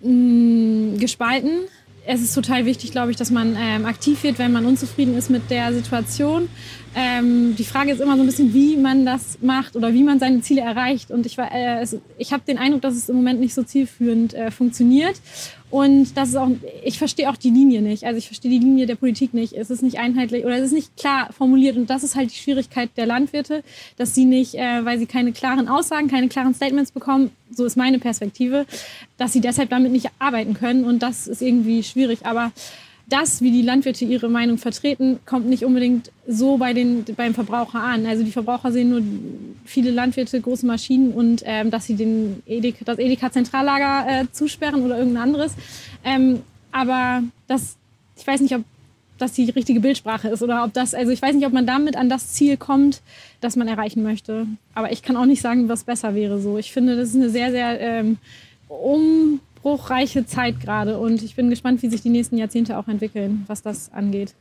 Mhm, 0.00 0.98
gespalten. 0.98 1.68
Es 2.10 2.22
ist 2.22 2.34
total 2.34 2.64
wichtig, 2.64 2.90
glaube 2.90 3.10
ich, 3.10 3.18
dass 3.18 3.30
man 3.30 3.54
ähm, 3.60 3.84
aktiv 3.84 4.22
wird, 4.22 4.38
wenn 4.38 4.50
man 4.50 4.64
unzufrieden 4.64 5.14
ist 5.14 5.28
mit 5.28 5.50
der 5.50 5.74
Situation. 5.74 6.48
Ähm, 6.94 7.54
die 7.56 7.64
Frage 7.64 7.92
ist 7.92 8.00
immer 8.00 8.16
so 8.16 8.22
ein 8.22 8.26
bisschen, 8.26 8.54
wie 8.54 8.76
man 8.76 9.04
das 9.04 9.38
macht 9.40 9.76
oder 9.76 9.92
wie 9.92 10.02
man 10.02 10.18
seine 10.18 10.40
Ziele 10.40 10.62
erreicht. 10.62 11.10
Und 11.10 11.26
ich, 11.26 11.38
äh, 11.38 11.86
ich 12.16 12.32
habe 12.32 12.42
den 12.46 12.58
Eindruck, 12.58 12.82
dass 12.82 12.94
es 12.94 13.08
im 13.08 13.16
Moment 13.16 13.40
nicht 13.40 13.54
so 13.54 13.62
zielführend 13.62 14.34
äh, 14.34 14.50
funktioniert. 14.50 15.20
Und 15.70 16.16
das 16.16 16.30
ist 16.30 16.36
auch, 16.36 16.48
ich 16.82 16.98
verstehe 16.98 17.28
auch 17.28 17.36
die 17.36 17.50
Linie 17.50 17.82
nicht. 17.82 18.04
Also 18.04 18.16
ich 18.16 18.26
verstehe 18.26 18.50
die 18.50 18.58
Linie 18.58 18.86
der 18.86 18.94
Politik 18.94 19.34
nicht. 19.34 19.52
Es 19.52 19.68
ist 19.68 19.82
nicht 19.82 19.98
einheitlich 19.98 20.46
oder 20.46 20.56
es 20.56 20.66
ist 20.66 20.72
nicht 20.72 20.96
klar 20.96 21.30
formuliert. 21.32 21.76
Und 21.76 21.90
das 21.90 22.02
ist 22.02 22.16
halt 22.16 22.32
die 22.32 22.36
Schwierigkeit 22.36 22.90
der 22.96 23.06
Landwirte, 23.06 23.62
dass 23.96 24.14
sie 24.14 24.24
nicht, 24.24 24.54
äh, 24.54 24.84
weil 24.84 24.98
sie 24.98 25.06
keine 25.06 25.32
klaren 25.32 25.68
Aussagen, 25.68 26.08
keine 26.08 26.28
klaren 26.28 26.54
Statements 26.54 26.90
bekommen, 26.90 27.30
so 27.50 27.64
ist 27.64 27.76
meine 27.76 27.98
Perspektive, 27.98 28.66
dass 29.18 29.32
sie 29.32 29.40
deshalb 29.40 29.68
damit 29.70 29.92
nicht 29.92 30.10
arbeiten 30.18 30.54
können. 30.54 30.84
Und 30.84 31.02
das 31.02 31.26
ist 31.26 31.42
irgendwie 31.42 31.82
schwierig. 31.82 32.24
Aber 32.24 32.52
das, 33.08 33.40
wie 33.40 33.50
die 33.50 33.62
Landwirte 33.62 34.04
ihre 34.04 34.28
Meinung 34.28 34.58
vertreten, 34.58 35.18
kommt 35.24 35.46
nicht 35.46 35.64
unbedingt 35.64 36.10
so 36.26 36.58
bei 36.58 36.74
den, 36.74 37.04
beim 37.16 37.32
Verbraucher 37.32 37.80
an. 37.80 38.04
Also 38.04 38.22
die 38.22 38.30
Verbraucher 38.30 38.70
sehen 38.70 38.90
nur 38.90 39.02
viele 39.64 39.90
Landwirte, 39.90 40.40
große 40.40 40.66
Maschinen 40.66 41.12
und 41.12 41.42
ähm, 41.46 41.70
dass 41.70 41.86
sie 41.86 41.94
den 41.94 42.42
Edeka, 42.46 42.84
das 42.84 42.98
Edeka-Zentrallager 42.98 44.06
äh, 44.08 44.26
zusperren 44.30 44.84
oder 44.84 44.98
irgendein 44.98 45.22
anderes. 45.22 45.54
Ähm, 46.04 46.40
aber 46.70 47.22
das, 47.46 47.76
ich 48.16 48.26
weiß 48.26 48.42
nicht, 48.42 48.54
ob 48.54 48.64
das 49.16 49.32
die 49.32 49.50
richtige 49.50 49.80
Bildsprache 49.80 50.28
ist 50.28 50.42
oder 50.42 50.64
ob 50.64 50.74
das, 50.74 50.94
also 50.94 51.10
ich 51.10 51.20
weiß 51.20 51.34
nicht, 51.34 51.46
ob 51.46 51.52
man 51.52 51.66
damit 51.66 51.96
an 51.96 52.08
das 52.08 52.34
Ziel 52.34 52.56
kommt, 52.56 53.00
das 53.40 53.56
man 53.56 53.68
erreichen 53.68 54.02
möchte. 54.02 54.46
Aber 54.74 54.92
ich 54.92 55.02
kann 55.02 55.16
auch 55.16 55.24
nicht 55.24 55.40
sagen, 55.40 55.68
was 55.68 55.84
besser 55.84 56.14
wäre 56.14 56.40
so. 56.40 56.58
Ich 56.58 56.72
finde, 56.72 56.96
das 56.96 57.08
ist 57.10 57.16
eine 57.16 57.30
sehr, 57.30 57.50
sehr 57.50 57.80
ähm, 57.80 58.18
um 58.68 59.40
umbruchreiche 59.62 60.26
Zeit 60.26 60.60
gerade 60.60 60.98
und 60.98 61.22
ich 61.22 61.34
bin 61.34 61.50
gespannt, 61.50 61.82
wie 61.82 61.88
sich 61.88 62.02
die 62.02 62.08
nächsten 62.08 62.38
Jahrzehnte 62.38 62.78
auch 62.78 62.88
entwickeln, 62.88 63.44
was 63.46 63.62
das 63.62 63.92
angeht. 63.92 64.34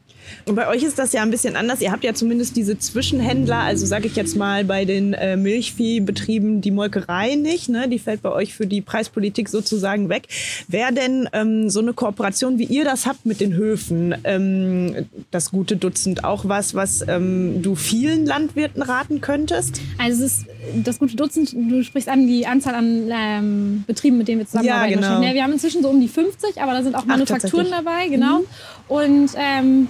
Und 0.46 0.56
bei 0.56 0.68
euch 0.68 0.84
ist 0.84 1.00
das 1.00 1.14
ja 1.14 1.22
ein 1.22 1.32
bisschen 1.32 1.56
anders. 1.56 1.82
Ihr 1.82 1.92
habt 1.92 2.04
ja 2.04 2.14
zumindest 2.14 2.56
diese 2.56 2.78
Zwischenhändler, 2.78 3.60
also 3.60 3.86
sage 3.86 4.08
ich 4.08 4.16
jetzt 4.16 4.36
mal 4.36 4.66
bei 4.66 4.84
den 4.86 5.14
äh, 5.14 5.38
Milchviehbetrieben 5.38 6.62
die 6.62 6.72
Molkerei 6.72 7.36
nicht, 7.36 7.70
ne? 7.70 7.88
die 7.88 8.00
fällt 8.00 8.22
bei 8.22 8.32
euch 8.32 8.54
für 8.54 8.68
die 8.68 8.82
Preispolitik 8.82 9.50
sozusagen 9.50 10.10
weg. 10.10 10.28
Wäre 10.68 10.94
denn 10.94 11.30
ähm, 11.34 11.70
so 11.70 11.80
eine 11.80 11.94
Kooperation, 11.94 12.58
wie 12.58 12.66
ihr 12.66 12.84
das 12.84 13.06
habt 13.06 13.26
mit 13.26 13.40
den 13.40 13.54
Höfen, 13.54 14.16
ähm, 14.24 15.08
das 15.32 15.52
gute 15.52 15.78
Dutzend, 15.78 16.24
auch 16.24 16.46
was, 16.46 16.76
was 16.76 17.06
ähm, 17.08 17.62
du 17.62 17.76
vielen 17.76 18.26
Landwirten 18.26 18.82
raten 18.82 19.22
könntest? 19.22 19.82
Also 19.98 20.26
es 20.26 20.40
ist 20.40 20.46
das 20.84 21.00
gute 21.00 21.16
Dutzend, 21.16 21.54
du 21.54 21.84
sprichst 21.84 22.10
an 22.10 22.28
die 22.28 22.46
Anzahl 22.46 22.76
an 22.76 23.10
ähm, 23.12 23.84
Betrieben, 23.88 24.18
mit 24.18 24.28
denen 24.28 24.40
wir 24.40 24.48
zusammenarbeiten. 24.48 24.92
Ja, 24.92 24.96
genau. 25.00 25.07
Wir 25.34 25.44
haben 25.44 25.54
inzwischen 25.54 25.82
so 25.82 25.90
um 25.90 26.00
die 26.00 26.08
50, 26.08 26.62
aber 26.62 26.74
da 26.74 26.84
sind 26.84 26.96
auch 26.96 27.06
Manufakturen 27.06 27.68
Ach, 27.72 27.84
dabei, 27.84 28.08
genau. 28.08 28.40
Mhm. 28.40 28.46
Und 28.88 29.30
ähm, 29.36 29.88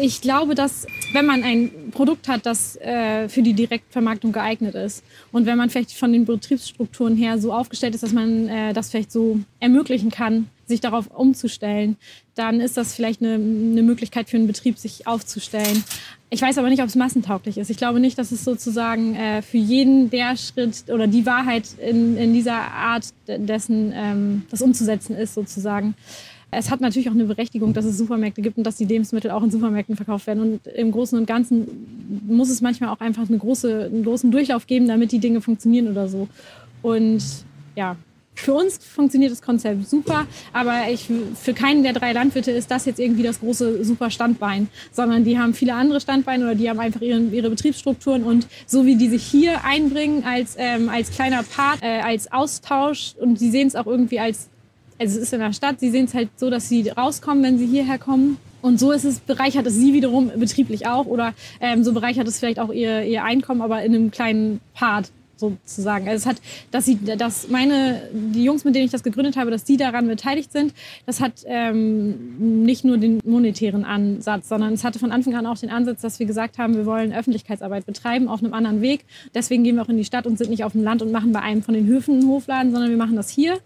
ich 0.00 0.20
glaube, 0.20 0.54
dass 0.54 0.86
wenn 1.12 1.26
man 1.26 1.42
ein 1.42 1.90
Produkt 1.90 2.28
hat, 2.28 2.46
das 2.46 2.76
äh, 2.76 3.28
für 3.28 3.42
die 3.42 3.52
Direktvermarktung 3.52 4.32
geeignet 4.32 4.74
ist 4.74 5.04
und 5.32 5.46
wenn 5.46 5.58
man 5.58 5.70
vielleicht 5.70 5.92
von 5.92 6.12
den 6.12 6.24
Betriebsstrukturen 6.24 7.16
her 7.16 7.38
so 7.38 7.52
aufgestellt 7.52 7.94
ist, 7.94 8.02
dass 8.02 8.12
man 8.12 8.48
äh, 8.48 8.72
das 8.72 8.90
vielleicht 8.90 9.12
so 9.12 9.40
ermöglichen 9.60 10.10
kann, 10.10 10.48
sich 10.72 10.80
darauf 10.80 11.08
umzustellen, 11.08 11.96
dann 12.34 12.60
ist 12.60 12.76
das 12.76 12.94
vielleicht 12.94 13.22
eine, 13.22 13.34
eine 13.34 13.82
Möglichkeit 13.82 14.28
für 14.28 14.36
einen 14.36 14.46
Betrieb, 14.46 14.78
sich 14.78 15.06
aufzustellen. 15.06 15.84
Ich 16.30 16.40
weiß 16.40 16.56
aber 16.56 16.70
nicht, 16.70 16.80
ob 16.80 16.88
es 16.88 16.96
massentauglich 16.96 17.58
ist. 17.58 17.68
Ich 17.68 17.76
glaube 17.76 18.00
nicht, 18.00 18.18
dass 18.18 18.32
es 18.32 18.42
sozusagen 18.42 19.14
äh, 19.14 19.42
für 19.42 19.58
jeden 19.58 20.08
der 20.08 20.36
Schritt 20.36 20.84
oder 20.88 21.06
die 21.06 21.26
Wahrheit 21.26 21.68
in, 21.78 22.16
in 22.16 22.32
dieser 22.32 22.54
Art 22.54 23.04
dessen, 23.28 23.92
ähm, 23.94 24.42
das 24.50 24.62
umzusetzen 24.62 25.14
ist, 25.14 25.34
sozusagen. 25.34 25.94
Es 26.50 26.70
hat 26.70 26.80
natürlich 26.80 27.08
auch 27.08 27.14
eine 27.14 27.24
Berechtigung, 27.24 27.72
dass 27.72 27.84
es 27.84 27.96
Supermärkte 27.96 28.42
gibt 28.42 28.58
und 28.58 28.64
dass 28.64 28.76
die 28.76 28.84
Lebensmittel 28.84 29.30
auch 29.30 29.42
in 29.42 29.50
Supermärkten 29.50 29.96
verkauft 29.96 30.26
werden. 30.26 30.40
Und 30.40 30.66
im 30.66 30.90
Großen 30.90 31.18
und 31.18 31.26
Ganzen 31.26 32.22
muss 32.26 32.50
es 32.50 32.60
manchmal 32.60 32.90
auch 32.90 33.00
einfach 33.00 33.28
eine 33.28 33.38
große, 33.38 33.90
einen 33.92 34.04
großen 34.04 34.30
Durchlauf 34.30 34.66
geben, 34.66 34.86
damit 34.86 35.12
die 35.12 35.18
Dinge 35.18 35.40
funktionieren 35.40 35.88
oder 35.88 36.08
so. 36.08 36.28
Und 36.82 37.22
ja, 37.74 37.96
für 38.34 38.54
uns 38.54 38.78
funktioniert 38.78 39.30
das 39.30 39.42
Konzept 39.42 39.88
super, 39.88 40.26
aber 40.52 40.90
ich, 40.90 41.08
für 41.34 41.54
keinen 41.54 41.82
der 41.82 41.92
drei 41.92 42.12
Landwirte 42.12 42.50
ist 42.50 42.70
das 42.70 42.86
jetzt 42.86 42.98
irgendwie 42.98 43.22
das 43.22 43.40
große 43.40 43.84
super 43.84 44.10
Standbein, 44.10 44.68
sondern 44.90 45.24
die 45.24 45.38
haben 45.38 45.54
viele 45.54 45.74
andere 45.74 46.00
Standbeine 46.00 46.44
oder 46.44 46.54
die 46.54 46.68
haben 46.68 46.80
einfach 46.80 47.02
ihre, 47.02 47.20
ihre 47.20 47.50
Betriebsstrukturen 47.50 48.24
und 48.24 48.46
so 48.66 48.86
wie 48.86 48.96
die 48.96 49.08
sich 49.08 49.22
hier 49.22 49.64
einbringen 49.64 50.24
als, 50.24 50.56
ähm, 50.58 50.88
als 50.88 51.10
kleiner 51.10 51.42
Part, 51.42 51.82
äh, 51.82 52.00
als 52.00 52.32
Austausch 52.32 53.14
und 53.20 53.38
sie 53.38 53.50
sehen 53.50 53.68
es 53.68 53.76
auch 53.76 53.86
irgendwie 53.86 54.18
als 54.18 54.48
also 54.98 55.16
es 55.16 55.22
ist 55.24 55.32
in 55.32 55.40
der 55.40 55.52
Stadt, 55.52 55.80
sie 55.80 55.90
sehen 55.90 56.04
es 56.04 56.14
halt 56.14 56.28
so, 56.36 56.48
dass 56.48 56.68
sie 56.68 56.88
rauskommen, 56.88 57.42
wenn 57.42 57.58
sie 57.58 57.66
hierher 57.66 57.98
kommen. 57.98 58.36
Und 58.60 58.78
so 58.78 58.92
ist 58.92 59.04
es, 59.04 59.18
bereichert 59.18 59.66
es 59.66 59.74
sie 59.74 59.92
wiederum 59.92 60.30
betrieblich 60.36 60.86
auch 60.86 61.06
oder 61.06 61.34
ähm, 61.60 61.82
so 61.82 61.92
bereichert 61.92 62.28
es 62.28 62.38
vielleicht 62.38 62.60
auch 62.60 62.70
ihr, 62.70 63.02
ihr 63.02 63.24
Einkommen, 63.24 63.60
aber 63.60 63.82
in 63.82 63.94
einem 63.94 64.10
kleinen 64.12 64.60
Part 64.74 65.10
sozusagen. 65.42 66.08
Also 66.08 66.22
es 66.22 66.26
hat, 66.26 66.42
dass 66.70 66.84
sie, 66.84 66.96
dass 66.96 67.48
meine, 67.48 68.02
die 68.12 68.44
Jungs, 68.44 68.64
mit 68.64 68.74
denen 68.74 68.86
ich 68.86 68.92
das 68.92 69.02
gegründet 69.02 69.36
habe, 69.36 69.50
dass 69.50 69.64
die 69.64 69.76
daran 69.76 70.06
beteiligt 70.06 70.52
sind, 70.52 70.72
das 71.06 71.20
hat 71.20 71.44
ähm, 71.46 72.64
nicht 72.64 72.84
nur 72.84 72.98
den 72.98 73.20
monetären 73.24 73.84
Ansatz, 73.84 74.48
sondern 74.48 74.72
es 74.72 74.84
hatte 74.84 74.98
von 74.98 75.12
Anfang 75.12 75.34
an 75.34 75.46
auch 75.46 75.58
den 75.58 75.70
Ansatz, 75.70 76.00
dass 76.00 76.18
wir 76.18 76.26
gesagt 76.26 76.58
haben, 76.58 76.74
wir 76.76 76.86
wollen 76.86 77.12
Öffentlichkeitsarbeit 77.12 77.86
betreiben 77.86 78.28
auf 78.28 78.42
einem 78.42 78.54
anderen 78.54 78.80
Weg. 78.80 79.04
Deswegen 79.34 79.64
gehen 79.64 79.76
wir 79.76 79.82
auch 79.82 79.88
in 79.88 79.96
die 79.96 80.04
Stadt 80.04 80.26
und 80.26 80.38
sind 80.38 80.50
nicht 80.50 80.64
auf 80.64 80.72
dem 80.72 80.82
Land 80.82 81.02
und 81.02 81.12
machen 81.12 81.32
bei 81.32 81.40
einem 81.40 81.62
von 81.62 81.74
den 81.74 81.86
Höfen 81.86 82.20
einen 82.20 82.28
Hofladen, 82.28 82.72
sondern 82.72 82.90
wir 82.90 82.96
machen 82.96 83.16
das 83.16 83.28
hier. 83.28 83.58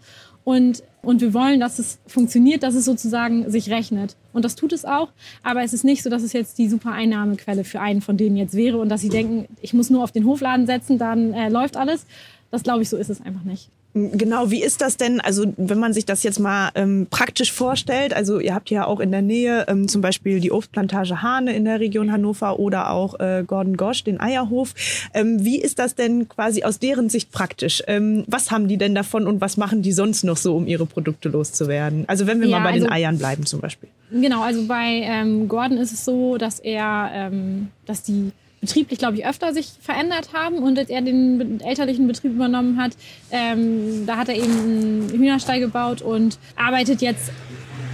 Und 0.47 0.81
und 1.01 1.21
wir 1.21 1.33
wollen, 1.33 1.59
dass 1.59 1.79
es 1.79 1.99
funktioniert, 2.07 2.63
dass 2.63 2.73
es 2.75 2.83
sozusagen 2.83 3.49
sich 3.49 3.69
rechnet. 3.69 4.17
Und 4.33 4.43
das 4.43 4.55
tut 4.55 4.73
es 4.73 4.83
auch. 4.83 5.09
Aber 5.41 5.63
es 5.63 5.73
ist 5.73 5.85
nicht 5.85 6.03
so, 6.03 6.09
dass 6.09 6.21
es 6.21 6.33
jetzt 6.33 6.57
die 6.57 6.67
super 6.67 6.91
Einnahmequelle 6.91 7.63
für 7.63 7.79
einen 7.79 8.01
von 8.01 8.17
denen 8.17 8.35
jetzt 8.35 8.55
wäre 8.55 8.77
und 8.77 8.89
dass 8.89 9.01
sie 9.01 9.09
denken, 9.09 9.47
ich 9.61 9.73
muss 9.73 9.89
nur 9.89 10.03
auf 10.03 10.11
den 10.11 10.25
Hofladen 10.25 10.65
setzen, 10.65 10.97
dann 10.97 11.33
äh, 11.33 11.47
läuft 11.47 11.77
alles. 11.77 12.05
Das 12.51 12.63
glaube 12.63 12.81
ich, 12.81 12.89
so 12.89 12.97
ist 12.97 13.09
es 13.09 13.21
einfach 13.21 13.43
nicht. 13.43 13.69
Genau, 14.13 14.51
wie 14.51 14.61
ist 14.61 14.81
das 14.81 14.97
denn? 14.97 15.19
Also 15.21 15.53
wenn 15.57 15.79
man 15.79 15.93
sich 15.93 16.05
das 16.05 16.23
jetzt 16.23 16.39
mal 16.39 16.69
ähm, 16.75 17.07
praktisch 17.09 17.51
vorstellt, 17.51 18.13
also 18.13 18.39
ihr 18.39 18.53
habt 18.53 18.69
ja 18.69 18.85
auch 18.85 18.99
in 18.99 19.11
der 19.11 19.21
Nähe 19.21 19.65
ähm, 19.67 19.87
zum 19.87 20.01
Beispiel 20.01 20.39
die 20.39 20.51
Obstplantage 20.51 21.21
Hane 21.21 21.55
in 21.55 21.65
der 21.65 21.79
Region 21.79 22.11
Hannover 22.11 22.59
oder 22.59 22.91
auch 22.91 23.19
äh, 23.19 23.43
Gordon 23.45 23.77
Gosch, 23.77 24.03
den 24.03 24.19
Eierhof. 24.19 24.73
Ähm, 25.13 25.43
wie 25.43 25.59
ist 25.59 25.79
das 25.79 25.95
denn 25.95 26.27
quasi 26.27 26.63
aus 26.63 26.79
deren 26.79 27.09
Sicht 27.09 27.31
praktisch? 27.31 27.83
Ähm, 27.87 28.23
was 28.27 28.51
haben 28.51 28.67
die 28.67 28.77
denn 28.77 28.95
davon 28.95 29.27
und 29.27 29.41
was 29.41 29.57
machen 29.57 29.81
die 29.81 29.91
sonst 29.91 30.23
noch 30.23 30.37
so, 30.37 30.55
um 30.55 30.67
ihre 30.67 30.85
Produkte 30.85 31.29
loszuwerden? 31.29 32.05
Also 32.07 32.27
wenn 32.27 32.39
wir 32.39 32.47
ja, 32.47 32.59
mal 32.59 32.63
bei 32.63 32.73
also, 32.73 32.85
den 32.85 32.93
Eiern 32.93 33.17
bleiben 33.17 33.45
zum 33.45 33.61
Beispiel. 33.61 33.89
Genau, 34.11 34.41
also 34.41 34.65
bei 34.65 35.01
ähm, 35.03 35.47
Gordon 35.47 35.77
ist 35.77 35.91
es 35.91 36.05
so, 36.05 36.37
dass 36.37 36.59
er, 36.59 37.09
ähm, 37.13 37.69
dass 37.85 38.03
die 38.03 38.31
betrieblich, 38.61 38.99
glaube 38.99 39.17
ich, 39.17 39.25
öfter 39.25 39.53
sich 39.53 39.71
verändert 39.81 40.33
haben 40.33 40.57
und 40.57 40.77
als 40.79 40.89
er 40.89 41.01
den 41.01 41.59
elterlichen 41.61 42.07
Betrieb 42.07 42.33
übernommen 42.33 42.81
hat, 42.81 42.91
ähm, 43.31 44.05
da 44.05 44.17
hat 44.17 44.29
er 44.29 44.35
eben 44.35 44.51
einen 44.51 45.09
Hühnerstall 45.09 45.59
gebaut 45.59 46.01
und 46.01 46.39
arbeitet 46.55 47.01
jetzt 47.01 47.31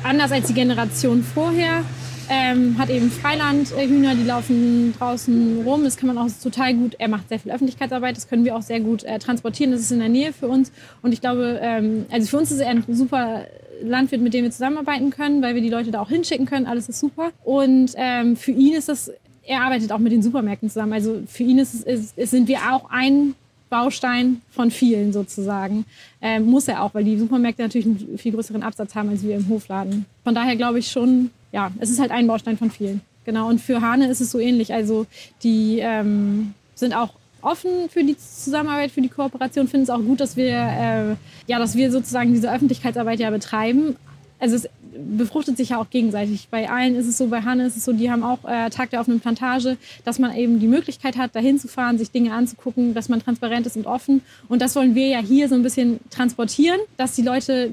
anders 0.03 0.32
als 0.32 0.48
die 0.48 0.53
Generation 0.53 1.24
vorher. 1.24 1.84
Ähm, 2.29 2.77
hat 2.77 2.89
eben 2.89 3.12
Freilandhühner, 3.12 4.15
die 4.15 4.24
laufen 4.24 4.93
draußen 4.98 5.62
rum. 5.65 5.84
Das 5.84 5.98
kann 5.98 6.08
man 6.08 6.17
auch 6.17 6.27
total 6.41 6.74
gut. 6.74 6.96
Er 6.98 7.10
macht 7.10 7.27
sehr 7.27 7.38
viel 7.38 7.51
Öffentlichkeitsarbeit. 7.51 8.15
Das 8.15 8.29
können 8.29 8.46
wir 8.46 8.55
auch 8.55 8.62
sehr 8.62 8.79
gut 8.79 9.03
äh, 9.03 9.20
transportieren. 9.20 9.74
Das 9.74 9.82
ist 9.82 9.91
in 9.91 10.00
der 10.00 10.08
Nähe 10.08 10.32
für 10.32 10.48
uns. 10.48 10.72
Und 11.01 11.12
ich 11.12 11.20
glaube, 11.20 11.60
ähm, 11.62 12.05
also 12.12 12.27
für 12.27 12.38
uns 12.38 12.50
ist 12.50 12.62
er 12.62 12.70
ein 12.70 12.84
super 12.88 13.46
Landwirt, 13.84 14.22
mit 14.22 14.34
dem 14.34 14.46
wir 14.46 14.51
zusammenarbeiten 14.51 15.10
können, 15.10 15.41
weil 15.41 15.53
wir 15.55 15.62
die 15.62 15.70
Leute 15.70 15.91
da 15.91 16.00
auch 16.00 16.10
hinschicken 16.10 16.46
können. 16.46 16.65
Alles 16.65 16.88
ist 16.88 17.00
super. 17.00 17.32
Und 17.43 17.91
ähm, 17.98 18.38
für 18.38 18.51
ihn 18.51 18.74
ist 18.74 18.88
das 18.88 19.12
er 19.45 19.62
arbeitet 19.62 19.91
auch 19.91 20.00
mit 20.00 20.12
den 20.12 20.23
Supermärkten 20.23 20.69
zusammen. 20.69 20.93
Also 20.93 21.21
für 21.27 21.43
ihn 21.43 21.59
ist, 21.59 21.83
ist, 21.83 22.17
ist 22.17 22.31
sind 22.31 22.47
wir 22.47 22.59
auch 22.71 22.89
ein 22.89 23.35
Baustein 23.69 24.41
von 24.51 24.71
vielen 24.71 25.13
sozusagen. 25.13 25.85
Ähm, 26.21 26.45
muss 26.45 26.67
er 26.67 26.83
auch, 26.83 26.93
weil 26.93 27.03
die 27.03 27.17
Supermärkte 27.17 27.63
natürlich 27.63 27.88
einen 27.88 28.17
viel 28.17 28.31
größeren 28.31 28.63
Absatz 28.63 28.93
haben 28.95 29.09
als 29.09 29.23
wir 29.23 29.35
im 29.35 29.50
Hofladen. 29.50 30.05
Von 30.23 30.35
daher 30.35 30.55
glaube 30.55 30.79
ich 30.79 30.91
schon, 30.91 31.31
ja, 31.51 31.71
es 31.79 31.89
ist 31.89 32.00
halt 32.00 32.12
ein 32.12 32.27
Baustein 32.27 32.57
von 32.57 32.69
vielen. 32.69 33.01
Genau, 33.25 33.50
und 33.50 33.59
für 33.59 33.81
Hane 33.81 34.09
ist 34.09 34.21
es 34.21 34.31
so 34.31 34.39
ähnlich. 34.39 34.73
Also 34.73 35.07
die 35.43 35.79
ähm, 35.79 36.53
sind 36.75 36.93
auch 36.93 37.13
offen 37.41 37.89
für 37.89 38.03
die 38.03 38.17
Zusammenarbeit, 38.17 38.91
für 38.91 39.01
die 39.01 39.09
Kooperation, 39.09 39.67
finden 39.67 39.83
es 39.83 39.89
auch 39.89 40.01
gut, 40.01 40.19
dass 40.19 40.38
wir, 40.38 40.53
äh, 40.53 41.15
ja, 41.47 41.59
dass 41.59 41.75
wir 41.75 41.91
sozusagen 41.91 42.33
diese 42.33 42.53
Öffentlichkeitsarbeit 42.53 43.19
ja 43.19 43.29
betreiben. 43.31 43.95
Also 44.39 44.55
es 44.55 44.69
befruchtet 44.97 45.57
sich 45.57 45.69
ja 45.69 45.77
auch 45.77 45.89
gegenseitig. 45.89 46.47
Bei 46.50 46.69
allen 46.69 46.95
ist 46.95 47.07
es 47.07 47.17
so, 47.17 47.27
bei 47.27 47.41
Hanne 47.41 47.65
ist 47.65 47.77
es 47.77 47.85
so, 47.85 47.93
die 47.93 48.12
haben 48.12 48.23
auch 48.23 48.39
äh, 48.45 48.69
Tag 48.69 48.89
der 48.89 49.00
offenen 49.00 49.19
Plantage, 49.19 49.77
dass 50.05 50.19
man 50.19 50.35
eben 50.35 50.59
die 50.59 50.67
Möglichkeit 50.67 51.17
hat, 51.17 51.35
dahin 51.35 51.59
zu 51.59 51.67
fahren, 51.67 51.97
sich 51.97 52.12
Dinge 52.12 52.33
anzugucken, 52.33 52.93
dass 52.93 53.09
man 53.09 53.21
transparent 53.21 53.65
ist 53.65 53.77
und 53.77 53.88
offen. 53.88 54.21
Und 54.50 54.62
das 54.62 54.75
wollen 54.75 54.95
wir 54.95 55.07
ja 55.07 55.19
hier 55.19 55.50
so 55.50 55.55
ein 55.55 55.63
bisschen 55.63 56.00
transportieren, 56.09 56.79
dass 56.97 57.15
die 57.15 57.21
Leute 57.21 57.71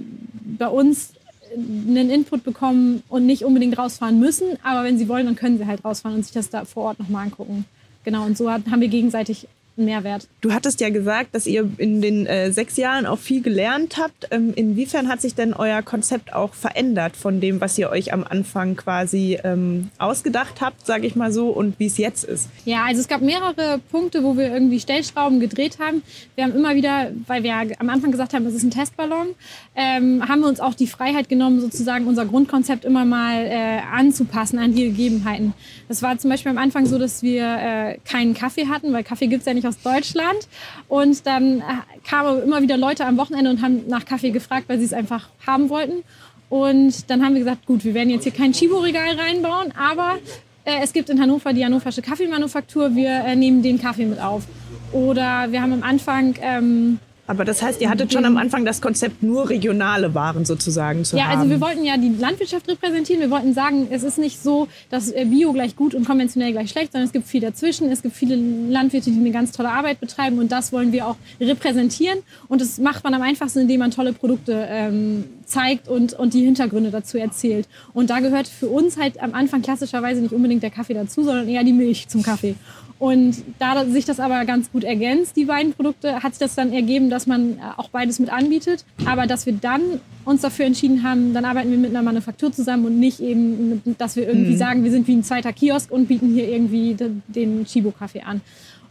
bei 0.58 0.68
uns 0.68 1.12
einen 1.56 2.10
Input 2.10 2.44
bekommen 2.44 3.02
und 3.08 3.26
nicht 3.26 3.44
unbedingt 3.44 3.76
rausfahren 3.76 4.18
müssen. 4.20 4.58
Aber 4.62 4.84
wenn 4.84 4.98
sie 4.98 5.08
wollen, 5.08 5.26
dann 5.26 5.36
können 5.36 5.58
sie 5.58 5.66
halt 5.66 5.84
rausfahren 5.84 6.16
und 6.16 6.22
sich 6.22 6.32
das 6.32 6.50
da 6.50 6.64
vor 6.64 6.84
Ort 6.84 6.98
nochmal 6.98 7.24
angucken. 7.24 7.64
Genau, 8.04 8.24
und 8.24 8.36
so 8.36 8.50
haben 8.50 8.80
wir 8.80 8.88
gegenseitig 8.88 9.46
Mehrwert. 9.76 10.28
Du 10.40 10.52
hattest 10.52 10.80
ja 10.80 10.90
gesagt, 10.90 11.34
dass 11.34 11.46
ihr 11.46 11.68
in 11.78 12.00
den 12.02 12.26
äh, 12.26 12.52
sechs 12.52 12.76
Jahren 12.76 13.06
auch 13.06 13.18
viel 13.18 13.42
gelernt 13.42 13.96
habt. 13.98 14.28
Ähm, 14.30 14.52
inwiefern 14.54 15.08
hat 15.08 15.20
sich 15.20 15.34
denn 15.34 15.52
euer 15.54 15.82
Konzept 15.82 16.32
auch 16.34 16.54
verändert 16.54 17.16
von 17.16 17.40
dem, 17.40 17.60
was 17.60 17.78
ihr 17.78 17.90
euch 17.90 18.12
am 18.12 18.24
Anfang 18.24 18.76
quasi 18.76 19.38
ähm, 19.42 19.90
ausgedacht 19.98 20.60
habt, 20.60 20.86
sage 20.86 21.06
ich 21.06 21.16
mal 21.16 21.32
so, 21.32 21.48
und 21.48 21.78
wie 21.78 21.86
es 21.86 21.98
jetzt 21.98 22.24
ist? 22.24 22.48
Ja, 22.64 22.84
also 22.84 23.00
es 23.00 23.08
gab 23.08 23.22
mehrere 23.22 23.80
Punkte, 23.90 24.22
wo 24.22 24.36
wir 24.36 24.52
irgendwie 24.52 24.80
Stellschrauben 24.80 25.40
gedreht 25.40 25.78
haben. 25.78 26.02
Wir 26.34 26.44
haben 26.44 26.54
immer 26.54 26.74
wieder, 26.74 27.12
weil 27.26 27.42
wir 27.42 27.54
am 27.78 27.88
Anfang 27.88 28.10
gesagt 28.10 28.34
haben, 28.34 28.46
es 28.46 28.54
ist 28.54 28.62
ein 28.62 28.70
Testballon, 28.70 29.28
ähm, 29.74 30.28
haben 30.28 30.40
wir 30.40 30.48
uns 30.48 30.60
auch 30.60 30.74
die 30.74 30.86
Freiheit 30.86 31.28
genommen, 31.28 31.60
sozusagen 31.60 32.06
unser 32.06 32.26
Grundkonzept 32.26 32.84
immer 32.84 33.04
mal 33.04 33.46
äh, 33.46 33.80
anzupassen 33.92 34.58
an 34.58 34.74
die 34.74 34.84
Gegebenheiten. 34.84 35.54
Das 35.88 36.02
war 36.02 36.18
zum 36.18 36.30
Beispiel 36.30 36.50
am 36.50 36.58
Anfang 36.58 36.86
so, 36.86 36.98
dass 36.98 37.22
wir 37.22 37.44
äh, 37.44 37.98
keinen 38.04 38.34
Kaffee 38.34 38.66
hatten, 38.66 38.92
weil 38.92 39.04
Kaffee 39.04 39.26
gibt 39.26 39.40
es 39.40 39.46
ja 39.46 39.54
nicht 39.54 39.59
aus 39.66 39.80
Deutschland. 39.82 40.48
Und 40.88 41.26
dann 41.26 41.60
äh, 41.60 41.62
kamen 42.08 42.42
immer 42.42 42.62
wieder 42.62 42.76
Leute 42.76 43.06
am 43.06 43.16
Wochenende 43.16 43.50
und 43.50 43.62
haben 43.62 43.86
nach 43.88 44.04
Kaffee 44.04 44.30
gefragt, 44.30 44.68
weil 44.68 44.78
sie 44.78 44.84
es 44.84 44.92
einfach 44.92 45.28
haben 45.46 45.68
wollten. 45.68 46.02
Und 46.48 47.08
dann 47.10 47.24
haben 47.24 47.34
wir 47.34 47.40
gesagt, 47.40 47.66
gut, 47.66 47.84
wir 47.84 47.94
werden 47.94 48.10
jetzt 48.10 48.24
hier 48.24 48.32
kein 48.32 48.52
Chibo-Regal 48.52 49.18
reinbauen, 49.18 49.72
aber 49.76 50.18
äh, 50.64 50.80
es 50.82 50.92
gibt 50.92 51.08
in 51.08 51.20
Hannover 51.20 51.52
die 51.52 51.64
hannoversche 51.64 52.02
Kaffeemanufaktur, 52.02 52.94
wir 52.94 53.10
äh, 53.10 53.36
nehmen 53.36 53.62
den 53.62 53.80
Kaffee 53.80 54.04
mit 54.04 54.20
auf. 54.20 54.44
Oder 54.92 55.52
wir 55.52 55.62
haben 55.62 55.72
am 55.72 55.82
Anfang 55.84 56.34
ähm, 56.40 56.98
aber 57.30 57.44
das 57.44 57.62
heißt, 57.62 57.80
ihr 57.80 57.88
hattet 57.88 58.12
schon 58.12 58.24
am 58.24 58.36
Anfang 58.36 58.64
das 58.64 58.80
Konzept, 58.80 59.22
nur 59.22 59.48
regionale 59.48 60.14
Waren 60.14 60.44
sozusagen 60.44 61.04
zu 61.04 61.16
ja, 61.16 61.22
haben. 61.22 61.30
Ja, 61.30 61.38
also 61.38 61.50
wir 61.50 61.60
wollten 61.60 61.84
ja 61.84 61.96
die 61.96 62.08
Landwirtschaft 62.08 62.68
repräsentieren. 62.68 63.20
Wir 63.20 63.30
wollten 63.30 63.54
sagen, 63.54 63.86
es 63.88 64.02
ist 64.02 64.18
nicht 64.18 64.42
so, 64.42 64.66
dass 64.90 65.12
äh, 65.12 65.26
Bio 65.26 65.52
gleich 65.52 65.76
gut 65.76 65.94
und 65.94 66.04
konventionell 66.04 66.50
gleich 66.50 66.70
schlecht, 66.70 66.90
sondern 66.90 67.06
es 67.06 67.12
gibt 67.12 67.28
viel 67.28 67.40
dazwischen. 67.40 67.88
Es 67.88 68.02
gibt 68.02 68.16
viele 68.16 68.34
Landwirte, 68.34 69.12
die 69.12 69.20
eine 69.20 69.30
ganz 69.30 69.52
tolle 69.52 69.70
Arbeit 69.70 70.00
betreiben 70.00 70.40
und 70.40 70.50
das 70.50 70.72
wollen 70.72 70.90
wir 70.90 71.06
auch 71.06 71.14
repräsentieren. 71.40 72.18
Und 72.48 72.60
das 72.60 72.78
macht 72.78 73.04
man 73.04 73.14
am 73.14 73.22
einfachsten, 73.22 73.60
indem 73.60 73.78
man 73.78 73.92
tolle 73.92 74.12
Produkte 74.12 74.66
ähm, 74.68 75.22
zeigt 75.44 75.86
und, 75.86 76.14
und 76.14 76.34
die 76.34 76.44
Hintergründe 76.44 76.90
dazu 76.90 77.16
erzählt. 77.16 77.68
Und 77.94 78.10
da 78.10 78.18
gehört 78.18 78.48
für 78.48 78.66
uns 78.66 78.96
halt 78.96 79.22
am 79.22 79.34
Anfang 79.34 79.62
klassischerweise 79.62 80.20
nicht 80.20 80.32
unbedingt 80.32 80.64
der 80.64 80.70
Kaffee 80.70 80.94
dazu, 80.94 81.22
sondern 81.22 81.48
eher 81.48 81.62
die 81.62 81.72
Milch 81.72 82.08
zum 82.08 82.24
Kaffee. 82.24 82.56
Und 83.00 83.42
da 83.58 83.86
sich 83.86 84.04
das 84.04 84.20
aber 84.20 84.44
ganz 84.44 84.70
gut 84.70 84.84
ergänzt, 84.84 85.34
die 85.34 85.46
beiden 85.46 85.72
Produkte, 85.72 86.22
hat 86.22 86.34
sich 86.34 86.38
das 86.38 86.54
dann 86.54 86.70
ergeben, 86.70 87.08
dass 87.08 87.26
man 87.26 87.54
äh, 87.54 87.60
auch 87.78 87.88
beides 87.88 88.18
mit 88.18 88.30
anbietet. 88.30 88.84
Aber 89.06 89.26
dass 89.26 89.46
wir 89.46 89.54
dann 89.54 90.00
uns 90.26 90.42
dafür 90.42 90.66
entschieden 90.66 91.02
haben, 91.02 91.32
dann 91.32 91.46
arbeiten 91.46 91.70
wir 91.70 91.78
mit 91.78 91.90
einer 91.90 92.02
Manufaktur 92.02 92.52
zusammen 92.52 92.84
und 92.84 93.00
nicht 93.00 93.20
eben, 93.20 93.80
dass 93.96 94.16
wir 94.16 94.28
irgendwie 94.28 94.52
mhm. 94.52 94.58
sagen, 94.58 94.84
wir 94.84 94.90
sind 94.90 95.08
wie 95.08 95.16
ein 95.16 95.24
zweiter 95.24 95.54
Kiosk 95.54 95.90
und 95.90 96.08
bieten 96.08 96.34
hier 96.34 96.46
irgendwie 96.46 96.94
den 97.26 97.64
Chibo-Kaffee 97.64 98.20
an. 98.20 98.42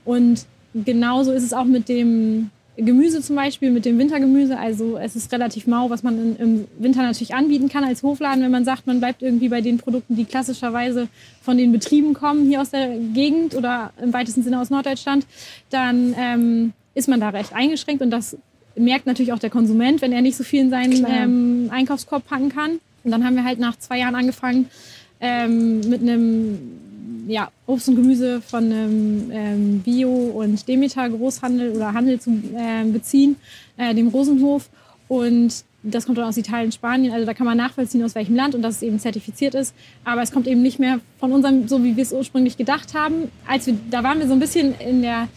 Und 0.05 0.47
genauso 0.73 1.31
ist 1.31 1.43
es 1.43 1.53
auch 1.53 1.65
mit 1.65 1.87
dem 1.87 2.49
Gemüse 2.85 3.21
zum 3.21 3.35
Beispiel, 3.35 3.71
mit 3.71 3.85
dem 3.85 3.97
Wintergemüse. 3.97 4.57
Also 4.57 4.97
es 4.97 5.15
ist 5.15 5.31
relativ 5.31 5.67
mau, 5.67 5.89
was 5.89 6.03
man 6.03 6.35
im 6.37 6.65
Winter 6.77 7.01
natürlich 7.01 7.33
anbieten 7.33 7.69
kann 7.69 7.83
als 7.83 8.03
Hofladen, 8.03 8.43
wenn 8.43 8.51
man 8.51 8.65
sagt, 8.65 8.87
man 8.87 8.99
bleibt 8.99 9.21
irgendwie 9.21 9.49
bei 9.49 9.61
den 9.61 9.77
Produkten, 9.77 10.15
die 10.15 10.25
klassischerweise 10.25 11.07
von 11.41 11.57
den 11.57 11.71
Betrieben 11.71 12.13
kommen, 12.13 12.47
hier 12.47 12.61
aus 12.61 12.71
der 12.71 12.97
Gegend 13.13 13.55
oder 13.55 13.91
im 14.01 14.13
weitesten 14.13 14.43
Sinne 14.43 14.59
aus 14.59 14.69
Norddeutschland, 14.69 15.25
dann 15.69 16.15
ähm, 16.17 16.73
ist 16.93 17.07
man 17.07 17.19
da 17.19 17.29
recht 17.29 17.53
eingeschränkt 17.53 18.01
und 18.01 18.11
das 18.11 18.37
merkt 18.75 19.05
natürlich 19.05 19.33
auch 19.33 19.39
der 19.39 19.49
Konsument, 19.49 20.01
wenn 20.01 20.11
er 20.11 20.21
nicht 20.21 20.37
so 20.37 20.43
viel 20.43 20.61
in 20.61 20.69
seinen 20.69 21.05
ähm, 21.07 21.69
Einkaufskorb 21.71 22.25
packen 22.27 22.49
kann. 22.49 22.79
Und 23.03 23.11
dann 23.11 23.25
haben 23.25 23.35
wir 23.35 23.43
halt 23.43 23.59
nach 23.59 23.77
zwei 23.77 23.99
Jahren 23.99 24.15
angefangen 24.15 24.69
ähm, 25.19 25.81
mit 25.81 26.01
einem 26.01 26.59
ja, 27.27 27.49
Obst 27.67 27.89
und 27.89 27.95
Gemüse 27.95 28.41
von 28.41 28.65
einem 28.65 29.31
ähm, 29.31 29.79
Bio- 29.79 30.31
und 30.41 30.67
Demeter-Großhandel 30.67 31.71
oder 31.71 31.93
Handel 31.93 32.19
zu 32.19 32.31
äh, 32.31 32.83
beziehen, 32.85 33.35
äh, 33.77 33.93
dem 33.93 34.07
Rosenhof. 34.07 34.69
Und 35.07 35.63
das 35.83 36.05
kommt 36.05 36.17
dann 36.17 36.25
aus 36.25 36.37
Italien, 36.37 36.71
Spanien. 36.71 37.13
Also 37.13 37.25
da 37.25 37.33
kann 37.33 37.45
man 37.45 37.57
nachvollziehen, 37.57 38.03
aus 38.03 38.15
welchem 38.15 38.35
Land 38.35 38.55
und 38.55 38.61
dass 38.61 38.77
es 38.77 38.81
eben 38.81 38.99
zertifiziert 38.99 39.55
ist. 39.55 39.73
Aber 40.03 40.21
es 40.21 40.31
kommt 40.31 40.47
eben 40.47 40.61
nicht 40.61 40.79
mehr 40.79 40.99
von 41.19 41.31
unserem, 41.31 41.67
so 41.67 41.83
wie 41.83 41.95
wir 41.95 42.03
es 42.03 42.11
ursprünglich 42.11 42.57
gedacht 42.57 42.93
haben. 42.93 43.31
Als 43.47 43.67
wir, 43.67 43.75
da 43.89 44.03
waren 44.03 44.19
wir 44.19 44.27
so 44.27 44.33
ein 44.33 44.39
bisschen 44.39 44.75
in 44.79 45.01
der 45.01 45.27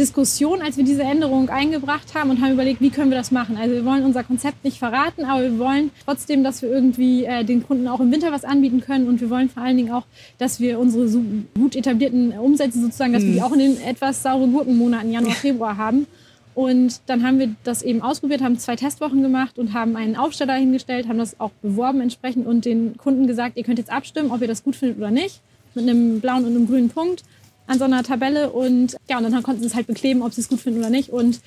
Diskussion, 0.00 0.62
als 0.62 0.78
wir 0.78 0.84
diese 0.84 1.02
Änderung 1.02 1.50
eingebracht 1.50 2.14
haben 2.14 2.30
und 2.30 2.40
haben 2.40 2.52
überlegt, 2.52 2.80
wie 2.80 2.88
können 2.88 3.10
wir 3.10 3.18
das 3.18 3.30
machen. 3.30 3.58
Also 3.58 3.74
wir 3.74 3.84
wollen 3.84 4.02
unser 4.02 4.24
Konzept 4.24 4.64
nicht 4.64 4.78
verraten, 4.78 5.26
aber 5.26 5.42
wir 5.42 5.58
wollen 5.58 5.90
trotzdem, 6.06 6.42
dass 6.42 6.62
wir 6.62 6.70
irgendwie 6.70 7.26
äh, 7.26 7.44
den 7.44 7.62
Kunden 7.62 7.86
auch 7.86 8.00
im 8.00 8.10
Winter 8.10 8.32
was 8.32 8.44
anbieten 8.44 8.80
können 8.80 9.08
und 9.08 9.20
wir 9.20 9.28
wollen 9.28 9.50
vor 9.50 9.62
allen 9.62 9.76
Dingen 9.76 9.92
auch, 9.92 10.04
dass 10.38 10.58
wir 10.58 10.78
unsere 10.78 11.06
so 11.06 11.22
gut 11.54 11.76
etablierten 11.76 12.32
Umsätze 12.32 12.80
sozusagen, 12.80 13.12
dass 13.12 13.22
mhm. 13.22 13.26
wir 13.26 13.34
die 13.34 13.42
auch 13.42 13.52
in 13.52 13.58
den 13.58 13.80
etwas 13.82 14.22
sauren 14.22 14.52
Gurkenmonaten 14.52 15.12
Januar, 15.12 15.34
Februar 15.34 15.76
haben. 15.76 16.06
Und 16.54 17.02
dann 17.06 17.22
haben 17.22 17.38
wir 17.38 17.54
das 17.62 17.82
eben 17.82 18.02
ausprobiert, 18.02 18.40
haben 18.42 18.58
zwei 18.58 18.76
Testwochen 18.76 19.22
gemacht 19.22 19.58
und 19.58 19.74
haben 19.74 19.96
einen 19.96 20.16
Aufsteller 20.16 20.54
hingestellt, 20.54 21.08
haben 21.08 21.18
das 21.18 21.38
auch 21.38 21.52
beworben 21.62 22.00
entsprechend 22.00 22.46
und 22.46 22.64
den 22.64 22.96
Kunden 22.96 23.26
gesagt, 23.26 23.56
ihr 23.56 23.64
könnt 23.64 23.78
jetzt 23.78 23.92
abstimmen, 23.92 24.30
ob 24.30 24.40
ihr 24.40 24.48
das 24.48 24.64
gut 24.64 24.76
findet 24.76 24.98
oder 24.98 25.10
nicht, 25.10 25.40
mit 25.74 25.88
einem 25.88 26.20
blauen 26.20 26.44
und 26.44 26.56
einem 26.56 26.66
grünen 26.66 26.88
Punkt 26.88 27.22
an 27.70 27.78
so 27.78 27.84
einer 27.84 28.02
Tabelle. 28.02 28.50
Und 28.50 28.96
ja, 29.08 29.18
und 29.18 29.30
dann 29.30 29.42
konnten 29.42 29.62
sie 29.62 29.68
es 29.68 29.74
halt 29.74 29.86
bekleben, 29.86 30.22
ob 30.22 30.32
sie 30.34 30.40
es 30.40 30.48
gut 30.48 30.60
finden 30.60 30.80
oder 30.80 30.90
nicht 30.90 31.10
und 31.10 31.40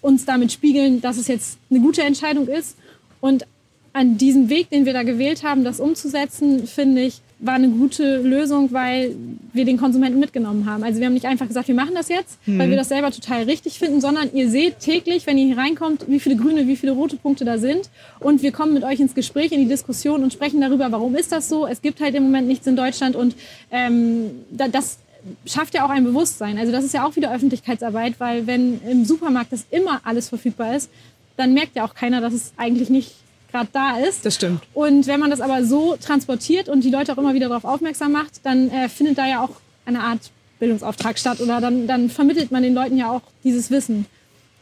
uns 0.00 0.24
damit 0.24 0.52
spiegeln, 0.52 1.00
dass 1.00 1.16
es 1.16 1.28
jetzt 1.28 1.58
eine 1.70 1.80
gute 1.80 2.02
Entscheidung 2.02 2.46
ist. 2.46 2.76
Und 3.20 3.46
an 3.92 4.18
diesem 4.18 4.48
Weg, 4.50 4.70
den 4.70 4.86
wir 4.86 4.92
da 4.92 5.02
gewählt 5.02 5.42
haben, 5.44 5.64
das 5.64 5.80
umzusetzen, 5.80 6.66
finde 6.66 7.02
ich, 7.02 7.20
war 7.38 7.54
eine 7.54 7.68
gute 7.68 8.18
Lösung, 8.18 8.72
weil 8.72 9.14
wir 9.52 9.64
den 9.64 9.76
Konsumenten 9.76 10.18
mitgenommen 10.18 10.66
haben. 10.66 10.82
Also 10.82 10.98
wir 10.98 11.06
haben 11.06 11.14
nicht 11.14 11.26
einfach 11.26 11.46
gesagt, 11.46 11.68
wir 11.68 11.74
machen 11.74 11.94
das 11.94 12.08
jetzt, 12.08 12.38
mhm. 12.46 12.58
weil 12.58 12.70
wir 12.70 12.76
das 12.76 12.88
selber 12.88 13.10
total 13.10 13.44
richtig 13.44 13.78
finden, 13.78 14.00
sondern 14.00 14.32
ihr 14.32 14.48
seht 14.50 14.80
täglich, 14.80 15.26
wenn 15.26 15.38
ihr 15.38 15.46
hier 15.46 15.58
reinkommt, 15.58 16.06
wie 16.08 16.20
viele 16.20 16.36
grüne, 16.36 16.66
wie 16.66 16.76
viele 16.76 16.92
rote 16.92 17.16
Punkte 17.16 17.44
da 17.44 17.58
sind. 17.58 17.88
Und 18.20 18.42
wir 18.42 18.52
kommen 18.52 18.74
mit 18.74 18.84
euch 18.84 19.00
ins 19.00 19.14
Gespräch, 19.14 19.52
in 19.52 19.60
die 19.60 19.68
Diskussion 19.68 20.22
und 20.22 20.32
sprechen 20.32 20.60
darüber, 20.60 20.90
warum 20.90 21.14
ist 21.14 21.32
das 21.32 21.48
so? 21.48 21.66
Es 21.66 21.82
gibt 21.82 22.00
halt 22.00 22.14
im 22.14 22.24
Moment 22.24 22.48
nichts 22.48 22.66
in 22.66 22.76
Deutschland 22.76 23.14
und 23.14 23.34
ähm, 23.70 24.30
das 24.50 24.98
schafft 25.46 25.74
ja 25.74 25.84
auch 25.84 25.90
ein 25.90 26.04
Bewusstsein. 26.04 26.58
Also 26.58 26.72
das 26.72 26.84
ist 26.84 26.94
ja 26.94 27.06
auch 27.06 27.16
wieder 27.16 27.32
Öffentlichkeitsarbeit, 27.32 28.14
weil 28.18 28.46
wenn 28.46 28.80
im 28.82 29.04
Supermarkt 29.04 29.52
das 29.52 29.66
immer 29.70 30.00
alles 30.04 30.28
verfügbar 30.28 30.76
ist, 30.76 30.90
dann 31.36 31.54
merkt 31.54 31.76
ja 31.76 31.84
auch 31.84 31.94
keiner, 31.94 32.20
dass 32.20 32.32
es 32.32 32.52
eigentlich 32.56 32.90
nicht 32.90 33.14
gerade 33.50 33.68
da 33.72 33.98
ist. 33.98 34.24
Das 34.26 34.34
stimmt. 34.34 34.62
Und 34.74 35.06
wenn 35.06 35.20
man 35.20 35.30
das 35.30 35.40
aber 35.40 35.64
so 35.64 35.96
transportiert 35.96 36.68
und 36.68 36.84
die 36.84 36.90
Leute 36.90 37.12
auch 37.12 37.18
immer 37.18 37.34
wieder 37.34 37.48
darauf 37.48 37.64
aufmerksam 37.64 38.12
macht, 38.12 38.44
dann 38.44 38.70
äh, 38.70 38.88
findet 38.88 39.18
da 39.18 39.26
ja 39.26 39.42
auch 39.42 39.50
eine 39.86 40.00
Art 40.00 40.30
Bildungsauftrag 40.58 41.18
statt 41.18 41.40
oder 41.40 41.60
dann, 41.60 41.86
dann 41.86 42.10
vermittelt 42.10 42.50
man 42.50 42.62
den 42.62 42.74
Leuten 42.74 42.96
ja 42.96 43.10
auch 43.10 43.22
dieses 43.42 43.70
Wissen 43.70 44.06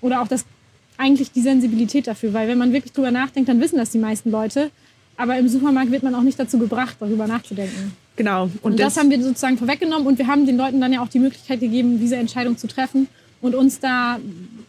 oder 0.01 0.20
auch 0.20 0.29
das 0.29 0.44
eigentlich 0.98 1.33
die 1.33 1.40
Sensibilität 1.40 2.07
dafür, 2.07 2.33
weil 2.33 2.48
wenn 2.48 2.59
man 2.59 2.72
wirklich 2.72 2.92
drüber 2.92 3.11
nachdenkt, 3.11 3.48
dann 3.48 3.61
wissen 3.61 3.77
das 3.77 3.90
die 3.90 3.98
meisten 3.98 4.31
Leute. 4.31 4.70
Aber 5.16 5.37
im 5.37 5.48
Supermarkt 5.48 5.90
wird 5.90 6.03
man 6.03 6.14
auch 6.14 6.22
nicht 6.22 6.38
dazu 6.38 6.59
gebracht, 6.59 6.96
darüber 7.01 7.27
nachzudenken. 7.27 7.96
Genau. 8.16 8.44
Und, 8.44 8.62
und 8.62 8.81
das, 8.81 8.94
das 8.94 9.03
haben 9.03 9.11
wir 9.11 9.22
sozusagen 9.22 9.59
vorweggenommen 9.59 10.07
und 10.07 10.18
wir 10.18 10.27
haben 10.27 10.46
den 10.46 10.57
Leuten 10.57 10.81
dann 10.81 10.92
ja 10.92 11.03
auch 11.03 11.09
die 11.09 11.18
Möglichkeit 11.18 11.61
gegeben, 11.61 11.98
diese 11.98 12.16
Entscheidung 12.16 12.59
zu 12.59 12.66
treffen 12.66 13.09
und 13.40 13.55
uns 13.55 13.81
da 13.81 14.18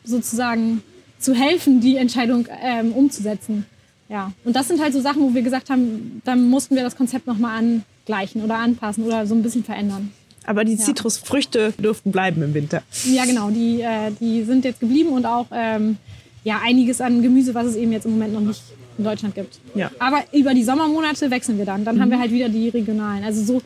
sozusagen 0.03 0.81
zu 1.19 1.33
helfen, 1.33 1.79
die 1.79 1.97
Entscheidung 1.97 2.47
ähm, 2.61 2.93
umzusetzen. 2.93 3.65
Ja, 4.09 4.31
und 4.43 4.55
das 4.55 4.67
sind 4.67 4.81
halt 4.81 4.93
so 4.93 5.01
Sachen, 5.01 5.21
wo 5.21 5.33
wir 5.33 5.41
gesagt 5.41 5.69
haben, 5.69 6.21
dann 6.25 6.49
mussten 6.49 6.75
wir 6.75 6.83
das 6.83 6.95
Konzept 6.95 7.25
nochmal 7.25 7.57
angleichen 7.57 8.43
oder 8.43 8.55
anpassen 8.55 9.03
oder 9.05 9.25
so 9.25 9.33
ein 9.33 9.41
bisschen 9.41 9.63
verändern. 9.63 10.11
Aber 10.45 10.65
die 10.65 10.77
Zitrusfrüchte 10.77 11.73
dürften 11.77 12.11
bleiben 12.11 12.41
im 12.43 12.53
Winter. 12.53 12.83
Ja, 13.05 13.25
genau. 13.25 13.49
Die, 13.49 13.81
äh, 13.81 14.11
die 14.19 14.43
sind 14.43 14.65
jetzt 14.65 14.81
geblieben 14.81 15.09
und 15.09 15.25
auch 15.25 15.47
ähm, 15.53 15.97
ja, 16.43 16.59
einiges 16.63 16.99
an 16.99 17.21
Gemüse, 17.21 17.53
was 17.53 17.67
es 17.67 17.75
eben 17.75 17.93
jetzt 17.93 18.05
im 18.05 18.11
Moment 18.11 18.33
noch 18.33 18.41
nicht 18.41 18.61
in 18.97 19.03
Deutschland 19.03 19.35
gibt. 19.35 19.59
Ja. 19.75 19.91
Aber 19.99 20.23
über 20.31 20.53
die 20.53 20.63
Sommermonate 20.63 21.31
wechseln 21.31 21.57
wir 21.57 21.65
dann. 21.65 21.85
Dann 21.85 21.95
mhm. 21.95 22.01
haben 22.01 22.11
wir 22.11 22.19
halt 22.19 22.31
wieder 22.31 22.49
die 22.49 22.69
regionalen. 22.69 23.23
Also 23.23 23.43
so 23.43 23.61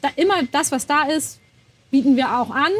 da, 0.00 0.08
immer 0.16 0.42
das, 0.50 0.72
was 0.72 0.86
da 0.86 1.04
ist, 1.04 1.40
bieten 1.90 2.16
wir 2.16 2.38
auch 2.38 2.50
an. 2.50 2.72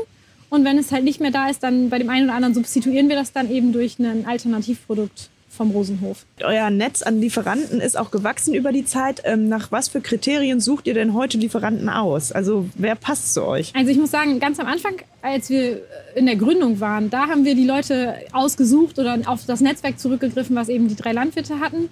Und 0.48 0.64
wenn 0.64 0.78
es 0.78 0.90
halt 0.90 1.04
nicht 1.04 1.20
mehr 1.20 1.30
da 1.30 1.48
ist, 1.48 1.62
dann 1.62 1.90
bei 1.90 1.98
dem 1.98 2.10
einen 2.10 2.26
oder 2.26 2.34
anderen 2.34 2.54
substituieren 2.54 3.08
wir 3.08 3.16
das 3.16 3.32
dann 3.32 3.50
eben 3.50 3.72
durch 3.72 3.98
ein 3.98 4.26
Alternativprodukt 4.26 5.30
vom 5.48 5.70
Rosenhof. 5.72 6.24
Euer 6.42 6.70
Netz 6.70 7.02
an 7.02 7.20
Lieferanten 7.20 7.80
ist 7.80 7.96
auch 7.96 8.10
gewachsen 8.10 8.54
über 8.54 8.72
die 8.72 8.84
Zeit. 8.84 9.22
Ähm, 9.24 9.48
nach 9.48 9.70
was 9.70 9.88
für 9.88 10.00
Kriterien 10.00 10.60
sucht 10.60 10.86
ihr 10.86 10.94
denn 10.94 11.12
heute 11.12 11.38
Lieferanten 11.38 11.88
aus? 11.88 12.32
Also 12.32 12.68
wer 12.74 12.94
passt 12.94 13.34
zu 13.34 13.44
euch? 13.44 13.72
Also 13.74 13.90
ich 13.90 13.98
muss 13.98 14.10
sagen, 14.10 14.40
ganz 14.40 14.58
am 14.58 14.66
Anfang, 14.66 14.94
als 15.22 15.50
wir 15.50 15.82
in 16.14 16.26
der 16.26 16.36
Gründung 16.36 16.80
waren, 16.80 17.10
da 17.10 17.28
haben 17.28 17.44
wir 17.44 17.54
die 17.54 17.66
Leute 17.66 18.14
ausgesucht 18.32 18.98
oder 18.98 19.18
auf 19.26 19.44
das 19.46 19.60
Netzwerk 19.60 19.98
zurückgegriffen, 19.98 20.56
was 20.56 20.68
eben 20.68 20.88
die 20.88 20.96
drei 20.96 21.12
Landwirte 21.12 21.60
hatten. 21.60 21.88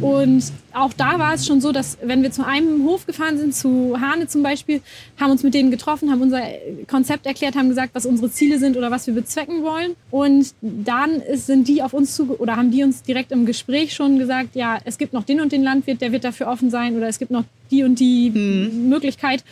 Und 0.00 0.44
auch 0.72 0.92
da 0.92 1.18
war 1.18 1.34
es 1.34 1.46
schon 1.46 1.60
so, 1.60 1.72
dass 1.72 1.98
wenn 2.02 2.22
wir 2.22 2.30
zu 2.30 2.46
einem 2.46 2.84
Hof 2.84 3.06
gefahren 3.06 3.38
sind, 3.38 3.54
zu 3.54 3.98
Hane 4.00 4.26
zum 4.26 4.42
Beispiel, 4.42 4.82
haben 5.18 5.30
uns 5.30 5.42
mit 5.42 5.54
denen 5.54 5.70
getroffen, 5.70 6.10
haben 6.10 6.22
unser 6.22 6.42
Konzept 6.86 7.26
erklärt, 7.26 7.56
haben 7.56 7.68
gesagt, 7.68 7.94
was 7.94 8.06
unsere 8.06 8.30
Ziele 8.30 8.58
sind 8.58 8.76
oder 8.76 8.90
was 8.90 9.06
wir 9.06 9.14
bezwecken 9.14 9.62
wollen. 9.62 9.96
Und 10.10 10.54
dann 10.60 11.22
sind 11.34 11.68
die 11.68 11.82
auf 11.82 11.94
uns 11.94 12.14
zu 12.14 12.36
oder 12.38 12.56
haben 12.56 12.70
die 12.70 12.84
uns 12.84 13.02
direkt 13.02 13.32
im 13.32 13.46
Gespräch 13.46 13.94
schon 13.94 14.18
gesagt, 14.18 14.54
ja, 14.54 14.78
es 14.84 14.98
gibt 14.98 15.12
noch 15.12 15.24
den 15.24 15.40
und 15.40 15.52
den 15.52 15.62
Landwirt, 15.62 16.00
der 16.00 16.12
wird 16.12 16.24
dafür 16.24 16.48
offen 16.48 16.70
sein 16.70 16.96
oder 16.96 17.08
es 17.08 17.18
gibt 17.18 17.30
noch 17.30 17.44
die 17.70 17.82
und 17.84 17.98
die 17.98 18.30
mhm. 18.30 18.88
Möglichkeit. 18.88 19.42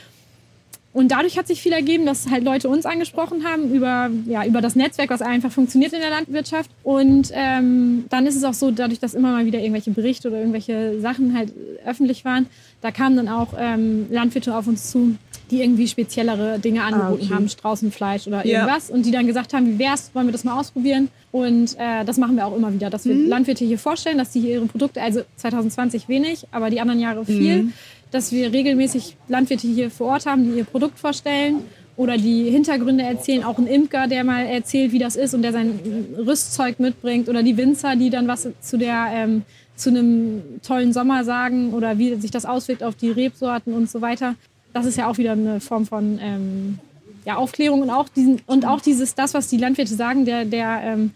Und 0.95 1.11
dadurch 1.11 1.37
hat 1.37 1.49
sich 1.49 1.61
viel 1.61 1.73
ergeben, 1.73 2.07
dass 2.07 2.31
halt 2.31 2.45
Leute 2.45 2.69
uns 2.69 2.87
angesprochen 2.87 3.45
haben 3.45 3.75
über, 3.75 4.11
ja, 4.27 4.47
über 4.47 4.61
das 4.61 4.77
Netzwerk, 4.77 5.11
was 5.11 5.23
einfach 5.23 5.51
funktioniert 5.51 5.93
in 5.93 5.99
der 5.99 6.09
Landwirtschaft. 6.09 6.71
Und 6.85 7.33
ähm, 7.35 8.05
dann 8.11 8.27
ist 8.29 8.37
es 8.37 8.45
auch 8.45 8.55
so, 8.55 8.71
dadurch, 8.71 9.01
dass 9.01 9.13
immer 9.13 9.33
mal 9.33 9.45
wieder 9.45 9.59
irgendwelche 9.59 9.91
Berichte 9.91 10.29
oder 10.29 10.39
irgendwelche 10.39 11.01
Sachen 11.01 11.37
halt 11.37 11.53
öffentlich 11.85 12.25
waren, 12.25 12.47
da 12.81 12.93
kamen 12.93 13.17
dann 13.17 13.29
auch 13.29 13.55
ähm, 13.59 14.07
Landwirte 14.09 14.57
auf 14.57 14.69
uns 14.69 14.93
zu, 14.93 15.17
die 15.51 15.63
irgendwie 15.63 15.89
speziellere 15.89 16.61
Dinge 16.61 16.83
ah, 16.83 16.87
angeboten 16.87 17.23
ah, 17.23 17.25
okay. 17.25 17.35
haben, 17.35 17.49
Straußenfleisch 17.49 18.29
oder 18.29 18.45
irgendwas. 18.47 18.89
Ja. 18.89 18.95
Und 18.95 19.05
die 19.05 19.11
dann 19.11 19.27
gesagt 19.27 19.53
haben, 19.53 19.67
wie 19.67 19.79
wär's, 19.81 20.11
wollen 20.15 20.29
wir 20.29 20.33
das 20.33 20.45
mal 20.45 20.59
ausprobieren? 20.59 21.09
Und 21.33 21.75
äh, 21.79 22.05
das 22.05 22.19
machen 22.19 22.37
wir 22.37 22.47
auch 22.47 22.57
immer 22.57 22.73
wieder, 22.73 22.91
dass 22.91 23.05
wir 23.07 23.15
mhm. 23.17 23.29
Landwirte 23.29 23.65
hier 23.65 23.79
vorstellen, 23.81 24.19
dass 24.19 24.31
die 24.31 24.41
hier 24.41 24.53
ihre 24.55 24.67
Produkte, 24.67 25.03
also 25.03 25.23
2020 25.37 26.09
wenig, 26.09 26.47
aber 26.53 26.71
die 26.71 26.81
anderen 26.81 27.01
Jahre 27.01 27.25
viel, 27.25 27.65
mhm. 27.65 27.73
Dass 28.15 28.33
wir 28.33 28.53
regelmäßig 28.53 29.17
Landwirte 29.29 29.67
hier 29.67 29.91
vor 29.91 30.09
Ort 30.09 30.27
haben, 30.27 30.45
die 30.45 30.59
ihr 30.59 30.65
Produkt 30.65 30.99
vorstellen 30.99 31.65
oder 31.97 32.17
die 32.17 32.51
Hintergründe 32.51 33.05
erzählen. 33.05 33.45
Auch 33.45 33.59
ein 33.59 33.67
Imker, 33.67 34.07
der 34.07 34.25
mal 34.25 34.47
erzählt, 34.47 34.93
wie 34.93 34.99
das 34.99 35.17
ist 35.17 35.35
und 35.35 35.43
der 35.43 35.53
sein 35.53 35.79
Rüstzeug 36.17 36.81
mitbringt 36.81 37.29
oder 37.29 37.43
die 37.43 37.57
Winzer, 37.57 37.97
die 37.97 38.11
dann 38.11 38.27
was 38.29 38.49
zu 38.61 38.79
der 38.79 39.09
ähm, 39.13 39.43
zu 39.77 39.91
einem 39.91 40.43
tollen 40.63 40.93
Sommer 40.93 41.25
sagen 41.25 41.73
oder 41.73 41.99
wie 41.99 42.15
sich 42.15 42.31
das 42.31 42.47
auswirkt 42.47 42.85
auf 42.85 42.95
die 42.95 43.11
Rebsorten 43.11 43.75
und 43.75 43.91
so 43.91 44.01
weiter 44.01 44.37
das 44.75 44.87
ist 44.87 44.99
ja 44.99 45.09
auch 45.09 45.17
wieder 45.17 45.33
eine 45.33 45.61
Form 45.61 45.87
von 45.87 46.19
ähm, 46.21 46.79
ja, 47.25 47.37
Aufklärung 47.37 47.81
und 47.81 47.91
auch, 47.91 48.09
diesen, 48.11 48.43
und 48.45 48.67
auch 48.67 48.83
dieses, 48.83 49.15
das, 49.15 49.33
was 49.33 49.49
die 49.49 49.57
Landwirte 49.57 49.95
sagen, 49.95 50.27
der, 50.27 50.45
der, 50.45 50.81
ähm, 50.83 51.13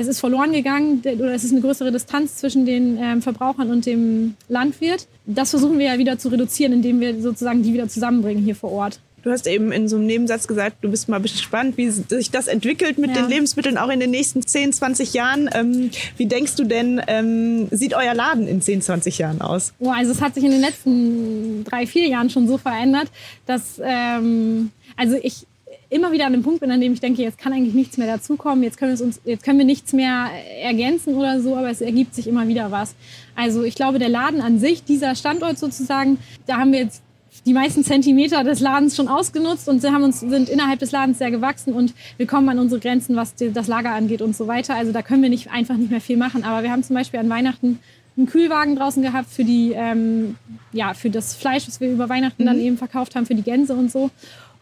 es 0.00 0.06
ist 0.06 0.20
verloren 0.20 0.52
gegangen 0.52 1.02
der, 1.02 1.14
oder 1.14 1.34
es 1.34 1.44
ist 1.44 1.52
eine 1.52 1.60
größere 1.60 1.92
Distanz 1.92 2.36
zwischen 2.36 2.66
den 2.66 2.98
ähm, 3.00 3.22
Verbrauchern 3.22 3.70
und 3.70 3.86
dem 3.86 4.34
Landwirt. 4.48 5.06
Das 5.26 5.50
versuchen 5.50 5.78
wir 5.78 5.86
ja 5.86 5.98
wieder 5.98 6.18
zu 6.18 6.28
reduzieren, 6.28 6.72
indem 6.72 7.00
wir 7.00 7.20
sozusagen 7.20 7.62
die 7.62 7.72
wieder 7.72 7.88
zusammenbringen 7.88 8.42
hier 8.42 8.56
vor 8.56 8.72
Ort. 8.72 9.00
Du 9.22 9.30
hast 9.30 9.46
eben 9.46 9.72
in 9.72 9.88
so 9.88 9.96
einem 9.96 10.04
Nebensatz 10.04 10.46
gesagt, 10.46 10.76
du 10.82 10.90
bist 10.90 11.08
mal 11.08 11.18
gespannt, 11.18 11.78
wie 11.78 11.88
sich 11.88 12.30
das 12.30 12.46
entwickelt 12.46 12.98
mit 12.98 13.16
ja. 13.16 13.22
den 13.22 13.30
Lebensmitteln 13.30 13.78
auch 13.78 13.88
in 13.88 13.98
den 13.98 14.10
nächsten 14.10 14.46
10, 14.46 14.74
20 14.74 15.14
Jahren. 15.14 15.48
Ähm, 15.54 15.90
wie 16.18 16.26
denkst 16.26 16.56
du 16.56 16.64
denn, 16.64 17.00
ähm, 17.06 17.68
sieht 17.70 17.94
euer 17.94 18.12
Laden 18.12 18.46
in 18.46 18.60
10, 18.60 18.82
20 18.82 19.16
Jahren 19.16 19.40
aus? 19.40 19.72
Oh, 19.78 19.90
also 19.90 20.12
es 20.12 20.20
hat 20.20 20.34
sich 20.34 20.44
in 20.44 20.50
den 20.50 20.60
letzten 20.60 21.64
drei, 21.64 21.86
vier 21.86 22.06
Jahren 22.06 22.28
schon 22.28 22.46
so 22.46 22.58
verändert, 22.58 23.10
dass 23.46 23.80
ähm, 23.82 24.72
also 24.96 25.16
ich 25.22 25.46
immer 25.90 26.12
wieder 26.12 26.26
an 26.26 26.32
dem 26.32 26.42
Punkt 26.42 26.60
bin, 26.60 26.70
an 26.70 26.80
dem 26.80 26.92
ich 26.92 27.00
denke, 27.00 27.22
jetzt 27.22 27.38
kann 27.38 27.52
eigentlich 27.52 27.74
nichts 27.74 27.96
mehr 27.98 28.06
dazukommen, 28.06 28.62
jetzt 28.62 28.78
können, 28.78 28.96
wir 28.96 29.04
uns, 29.04 29.20
jetzt 29.24 29.44
können 29.44 29.58
wir 29.58 29.66
nichts 29.66 29.92
mehr 29.92 30.28
ergänzen 30.62 31.14
oder 31.14 31.40
so, 31.40 31.56
aber 31.56 31.70
es 31.70 31.80
ergibt 31.80 32.14
sich 32.14 32.26
immer 32.26 32.48
wieder 32.48 32.70
was. 32.70 32.94
Also 33.36 33.62
ich 33.62 33.74
glaube, 33.74 33.98
der 33.98 34.08
Laden 34.08 34.40
an 34.40 34.58
sich, 34.58 34.84
dieser 34.84 35.14
Standort 35.14 35.58
sozusagen, 35.58 36.18
da 36.46 36.58
haben 36.58 36.72
wir 36.72 36.80
jetzt 36.80 37.02
die 37.46 37.52
meisten 37.52 37.84
Zentimeter 37.84 38.42
des 38.44 38.60
Ladens 38.60 38.96
schon 38.96 39.08
ausgenutzt 39.08 39.68
und 39.68 39.80
sie 39.80 39.90
haben 39.90 40.02
uns, 40.02 40.20
sind 40.20 40.48
innerhalb 40.48 40.78
des 40.78 40.92
Ladens 40.92 41.18
sehr 41.18 41.30
gewachsen 41.30 41.74
und 41.74 41.92
wir 42.16 42.26
kommen 42.26 42.48
an 42.48 42.58
unsere 42.58 42.80
Grenzen, 42.80 43.16
was 43.16 43.34
das 43.34 43.66
Lager 43.68 43.92
angeht 43.92 44.22
und 44.22 44.34
so 44.34 44.46
weiter. 44.46 44.74
Also 44.74 44.92
da 44.92 45.02
können 45.02 45.22
wir 45.22 45.30
nicht, 45.30 45.50
einfach 45.50 45.76
nicht 45.76 45.90
mehr 45.90 46.00
viel 46.00 46.16
machen. 46.16 46.44
Aber 46.44 46.62
wir 46.62 46.70
haben 46.70 46.82
zum 46.82 46.94
Beispiel 46.94 47.20
an 47.20 47.28
Weihnachten 47.28 47.80
einen 48.16 48.26
Kühlwagen 48.26 48.76
draußen 48.76 49.02
gehabt 49.02 49.28
für 49.30 49.44
die, 49.44 49.72
ähm, 49.74 50.36
ja, 50.72 50.94
für 50.94 51.10
das 51.10 51.34
Fleisch, 51.34 51.66
was 51.66 51.80
wir 51.80 51.90
über 51.90 52.08
Weihnachten 52.08 52.42
mhm. 52.42 52.46
dann 52.46 52.60
eben 52.60 52.78
verkauft 52.78 53.16
haben, 53.16 53.26
für 53.26 53.34
die 53.34 53.42
Gänse 53.42 53.74
und 53.74 53.90
so. 53.90 54.10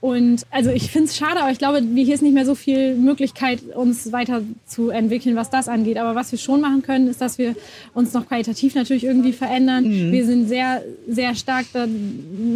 Und 0.03 0.43
also 0.51 0.71
ich 0.71 0.91
finde 0.91 1.11
es 1.11 1.17
schade, 1.17 1.41
aber 1.41 1.53
ich 1.53 1.59
glaube, 1.59 1.81
hier 1.81 2.13
ist 2.13 2.23
nicht 2.23 2.35
mehr 2.35 2.45
so 2.45 2.57
viel 2.57 2.97
Möglichkeit, 2.97 3.63
uns 3.77 4.11
weiterzuentwickeln, 4.11 5.37
was 5.37 5.49
das 5.49 5.69
angeht. 5.69 5.97
Aber 5.97 6.17
was 6.17 6.33
wir 6.33 6.41
schon 6.41 6.61
machen 6.61 6.83
können, 6.83 7.07
ist, 7.07 7.21
dass 7.21 7.39
wir 7.39 7.55
uns 7.95 8.13
noch 8.13 8.27
qualitativ 8.27 8.75
natürlich 8.75 9.05
irgendwie 9.05 9.33
verändern. 9.33 9.85
Mhm. 9.85 10.11
Wir 10.11 10.27
sind 10.27 10.49
sehr, 10.49 10.83
sehr 11.07 11.37
stark 11.37 11.67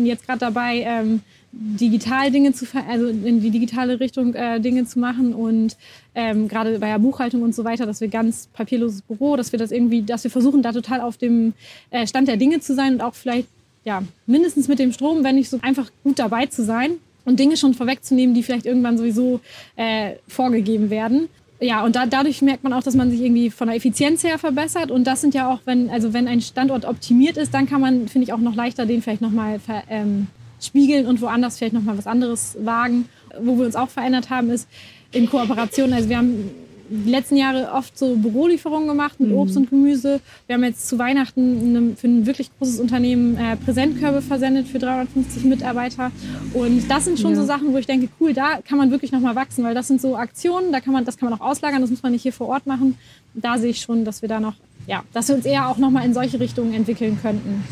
jetzt 0.03 0.27
gerade 0.27 0.41
dabei, 0.41 0.85
ähm, 0.89 1.21
digital 1.53 2.33
Dinge 2.33 2.53
zu 2.53 2.67
also 2.89 3.07
in 3.07 3.41
die 3.41 3.51
digitale 3.51 4.01
Richtung 4.01 4.35
äh, 4.35 4.61
Dinge 4.61 4.85
zu 4.85 4.99
machen 4.99 5.33
und 5.33 5.77
ähm, 6.17 6.49
gerade 6.49 6.81
bei 6.81 6.89
der 6.89 6.99
Buchhaltung 6.99 7.43
und 7.43 7.55
so 7.55 7.63
weiter, 7.63 7.87
dass 7.87 8.01
wir 8.01 8.09
ganz 8.09 8.49
papierloses 8.55 9.03
Büro, 9.03 9.37
dass 9.37 9.53
wir 9.53 9.61
das 9.61 9.71
irgendwie, 9.71 10.03
dass 10.03 10.25
wir 10.25 10.33
versuchen, 10.33 10.63
da 10.63 10.73
total 10.73 11.01
auf 11.01 11.17
dem 11.17 11.55
äh, 11.91 12.09
Stand 12.09 12.27
der 12.27 12.39
Dinge 12.39 12.59
zu 12.59 12.75
sein 12.75 12.95
und 12.95 13.03
auch 13.03 13.15
vielleicht 13.15 13.47
ja 13.85 14.03
mindestens 14.27 14.67
mit 14.67 14.81
dem 14.81 14.93
Strom, 14.93 15.23
wenn 15.23 15.37
nicht 15.37 15.49
so 15.49 15.61
einfach 15.63 15.93
gut 16.03 16.19
dabei 16.19 16.47
zu 16.47 16.65
sein 16.65 16.97
und 17.27 17.39
Dinge 17.39 17.59
schon 17.59 17.75
vorwegzunehmen, 17.75 18.35
die 18.35 18.43
vielleicht 18.43 18.65
irgendwann 18.65 18.97
sowieso 18.97 19.41
äh, 19.77 20.13
vorgegeben 20.27 20.89
werden. 20.89 21.29
Ja, 21.61 21.85
und 21.85 21.97
da, 21.97 22.07
dadurch 22.07 22.43
merkt 22.43 22.65
man 22.65 22.73
auch, 22.73 22.83
dass 22.83 22.95
man 22.95 23.11
sich 23.11 23.21
irgendwie 23.21 23.51
von 23.51 23.69
der 23.69 23.77
Effizienz 23.77 24.23
her 24.25 24.39
verbessert. 24.39 24.91
Und 24.91 25.05
das 25.05 25.23
sind 25.23 25.35
ja 25.35 25.51
auch, 25.51 25.61
wenn, 25.65 25.91
also 25.91 26.13
wenn 26.13 26.29
ein 26.29 26.41
Standort 26.41 26.85
optimiert 26.85 27.37
ist, 27.37 27.53
dann 27.55 27.67
kann 27.67 27.81
man, 27.81 28.09
finde 28.09 28.25
ich, 28.25 28.33
auch 28.33 28.39
noch 28.39 28.55
leichter 28.55 28.87
den 28.87 29.03
vielleicht 29.03 29.23
nochmal 29.23 29.59
ähm, 29.89 30.29
spiegeln 30.61 31.07
und 31.07 31.21
woanders 31.21 31.59
vielleicht 31.59 31.75
nochmal 31.75 31.97
was 31.99 32.07
anderes 32.07 32.57
wagen. 32.61 33.09
Wo 33.41 33.59
wir 33.59 33.67
uns 33.67 33.77
auch 33.77 33.89
verändert 33.89 34.31
haben, 34.31 34.51
ist 34.51 34.69
in 35.13 35.29
Kooperation. 35.29 35.93
Also 35.93 36.09
wir 36.09 36.19
haben 36.19 36.51
die 36.89 37.11
letzten 37.11 37.37
Jahre 37.37 37.73
oft 37.73 37.97
so 37.99 38.17
Bürolieferungen 38.17 38.89
gemacht 38.89 39.19
mit 39.21 39.31
mhm. 39.31 39.37
Obst 39.37 39.57
und 39.57 39.71
Gemüse. 39.71 40.21
Wir 40.47 40.55
haben 40.55 40.65
jetzt 40.65 40.89
zu 40.89 40.99
Weihnachten 40.99 41.97
für 41.97 42.07
ein 42.07 42.27
wirklich 42.27 42.51
großes 42.59 42.81
Unternehmen 42.81 43.37
äh, 43.37 43.57
Präsentkörbe 43.57 44.23
versendet 44.23 44.69
für 44.69 44.79
350 44.79 45.45
Mitarbeiter. 45.45 46.11
Und 46.55 46.89
das 46.89 47.05
sind 47.05 47.19
schon 47.19 47.33
ja. 47.33 47.37
so 47.37 47.45
Sachen, 47.45 47.73
wo 47.73 47.79
ich 47.79 47.87
denke, 47.87 48.09
cool, 48.21 48.33
da 48.33 48.61
kann 48.67 48.79
man 48.79 48.91
wirklich 48.91 49.13
noch 49.13 49.21
mal 49.21 49.35
wachsen, 49.35 49.65
weil 49.65 49.75
das 49.75 49.89
sind 49.89 50.01
so 50.01 50.17
Aktionen, 50.17 50.73
da 50.73 50.81
kann 50.81 50.93
man, 50.93 51.05
das 51.05 51.17
kann 51.17 51.31
man 51.31 51.41
auch 51.41 51.45
auslagern, 51.45 51.81
das 51.81 51.91
muss 51.91 52.03
man 52.03 52.13
nicht 52.13 52.23
hier 52.23 52.33
vor 52.33 52.49
Ort 52.49 52.67
machen. 52.67 52.99
Da 53.35 53.59
sehe 53.59 53.71
ich 53.71 53.81
schon, 53.81 54.05
dass 54.05 54.23
wir 54.23 54.29
da 54.29 54.41
noch, 54.41 54.55
ja, 54.87 55.03
dass 55.13 55.29
wir 55.29 55.37
uns 55.37 55.45
eher 55.45 55.69
auch 55.69 55.79
noch 55.79 55.91
mal 55.91 56.05
in 56.05 56.15
solche 56.15 56.41
Richtungen 56.41 56.73
entwickeln 56.73 57.19
könnten. 57.21 57.65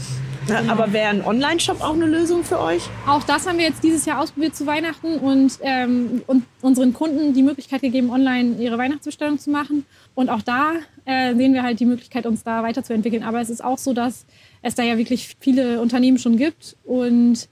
Aber 0.69 0.93
wäre 0.93 1.09
ein 1.09 1.25
Online-Shop 1.25 1.81
auch 1.81 1.95
eine 1.95 2.07
Lösung 2.07 2.45
für 2.45 2.61
euch? 2.61 2.83
Auch 3.07 3.23
das 3.25 3.47
haben 3.47 3.59
wir 3.59 3.65
jetzt 3.65 3.83
dieses 3.83 4.05
Jahr 4.05 4.21
ausprobiert 4.21 4.55
zu 4.55 4.67
Weihnachten 4.67 5.19
und, 5.19 5.59
ähm, 5.63 6.23
und 6.27 6.45
unseren 6.61 6.93
Kunden 6.93 7.33
die 7.33 7.43
Möglichkeit 7.43 7.81
gegeben, 7.81 8.11
online 8.11 8.57
ihre 8.59 8.79
Weihnachtsbestellung 8.79 9.39
zu 9.39 9.51
machen. 9.51 9.87
Und 10.15 10.29
auch 10.29 10.43
da 10.43 10.73
äh, 11.05 11.35
sehen 11.35 11.55
wir 11.55 11.63
halt 11.63 11.81
die 11.81 11.87
Möglichkeit, 11.87 12.27
uns 12.27 12.43
da 12.43 12.63
weiterzuentwickeln. 12.63 13.23
Aber 13.23 13.41
es 13.41 13.51
ist 13.51 13.65
auch 13.65 13.79
so, 13.79 13.93
dass 13.93 14.27
es 14.63 14.75
da 14.75 14.83
ja 14.83 14.99
wirklich 14.99 15.37
viele 15.41 15.81
Unternehmen 15.81 16.19
schon 16.19 16.37
gibt 16.37 16.77
und 16.85 17.49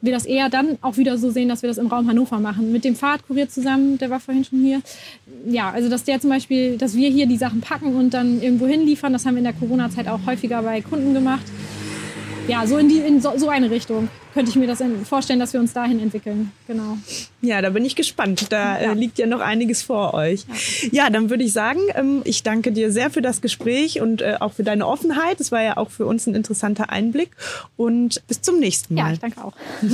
wir 0.00 0.12
das 0.12 0.26
eher 0.26 0.50
dann 0.50 0.76
auch 0.82 0.98
wieder 0.98 1.16
so 1.16 1.30
sehen, 1.30 1.48
dass 1.48 1.62
wir 1.62 1.68
das 1.68 1.78
im 1.78 1.86
Raum 1.86 2.08
Hannover 2.08 2.38
machen. 2.38 2.72
Mit 2.72 2.84
dem 2.84 2.94
Fahrradkurier 2.94 3.48
zusammen, 3.48 3.96
der 3.96 4.10
war 4.10 4.20
vorhin 4.20 4.44
schon 4.44 4.60
hier. 4.60 4.82
Ja, 5.46 5.70
also 5.70 5.88
dass 5.88 6.04
der 6.04 6.20
zum 6.20 6.28
Beispiel, 6.28 6.76
dass 6.76 6.94
wir 6.94 7.08
hier 7.08 7.26
die 7.26 7.38
Sachen 7.38 7.62
packen 7.62 7.94
und 7.96 8.12
dann 8.12 8.42
irgendwo 8.42 8.66
hinliefern, 8.66 9.14
das 9.14 9.24
haben 9.24 9.34
wir 9.34 9.38
in 9.38 9.44
der 9.44 9.54
Corona-Zeit 9.54 10.08
auch 10.08 10.20
häufiger 10.26 10.62
bei 10.62 10.82
Kunden 10.82 11.14
gemacht 11.14 11.46
ja, 12.48 12.66
so 12.66 12.78
in, 12.78 12.88
die, 12.88 12.98
in 12.98 13.20
so, 13.20 13.32
so, 13.36 13.48
eine 13.48 13.70
Richtung 13.70 14.08
könnte 14.32 14.50
ich 14.50 14.56
mir 14.56 14.66
das 14.66 14.82
vorstellen, 15.08 15.38
dass 15.38 15.52
wir 15.52 15.60
uns 15.60 15.72
dahin 15.72 16.00
entwickeln. 16.00 16.52
Genau. 16.66 16.98
Ja, 17.40 17.62
da 17.62 17.70
bin 17.70 17.84
ich 17.84 17.96
gespannt. 17.96 18.52
Da 18.52 18.76
äh, 18.76 18.84
ja. 18.84 18.92
liegt 18.92 19.18
ja 19.18 19.26
noch 19.26 19.40
einiges 19.40 19.82
vor 19.82 20.14
euch. 20.14 20.44
Ja, 20.90 21.04
ja 21.04 21.10
dann 21.10 21.30
würde 21.30 21.44
ich 21.44 21.52
sagen, 21.52 21.80
ähm, 21.94 22.22
ich 22.24 22.42
danke 22.42 22.72
dir 22.72 22.90
sehr 22.90 23.10
für 23.10 23.22
das 23.22 23.40
Gespräch 23.40 24.00
und 24.00 24.22
äh, 24.22 24.36
auch 24.40 24.52
für 24.52 24.64
deine 24.64 24.86
Offenheit. 24.86 25.40
Es 25.40 25.52
war 25.52 25.62
ja 25.62 25.76
auch 25.76 25.90
für 25.90 26.06
uns 26.06 26.26
ein 26.26 26.34
interessanter 26.34 26.90
Einblick. 26.90 27.30
Und 27.76 28.26
bis 28.26 28.42
zum 28.42 28.58
nächsten 28.58 28.94
Mal. 28.94 29.06
Ja, 29.06 29.12
ich 29.12 29.20
danke 29.20 29.44
auch. 29.44 29.54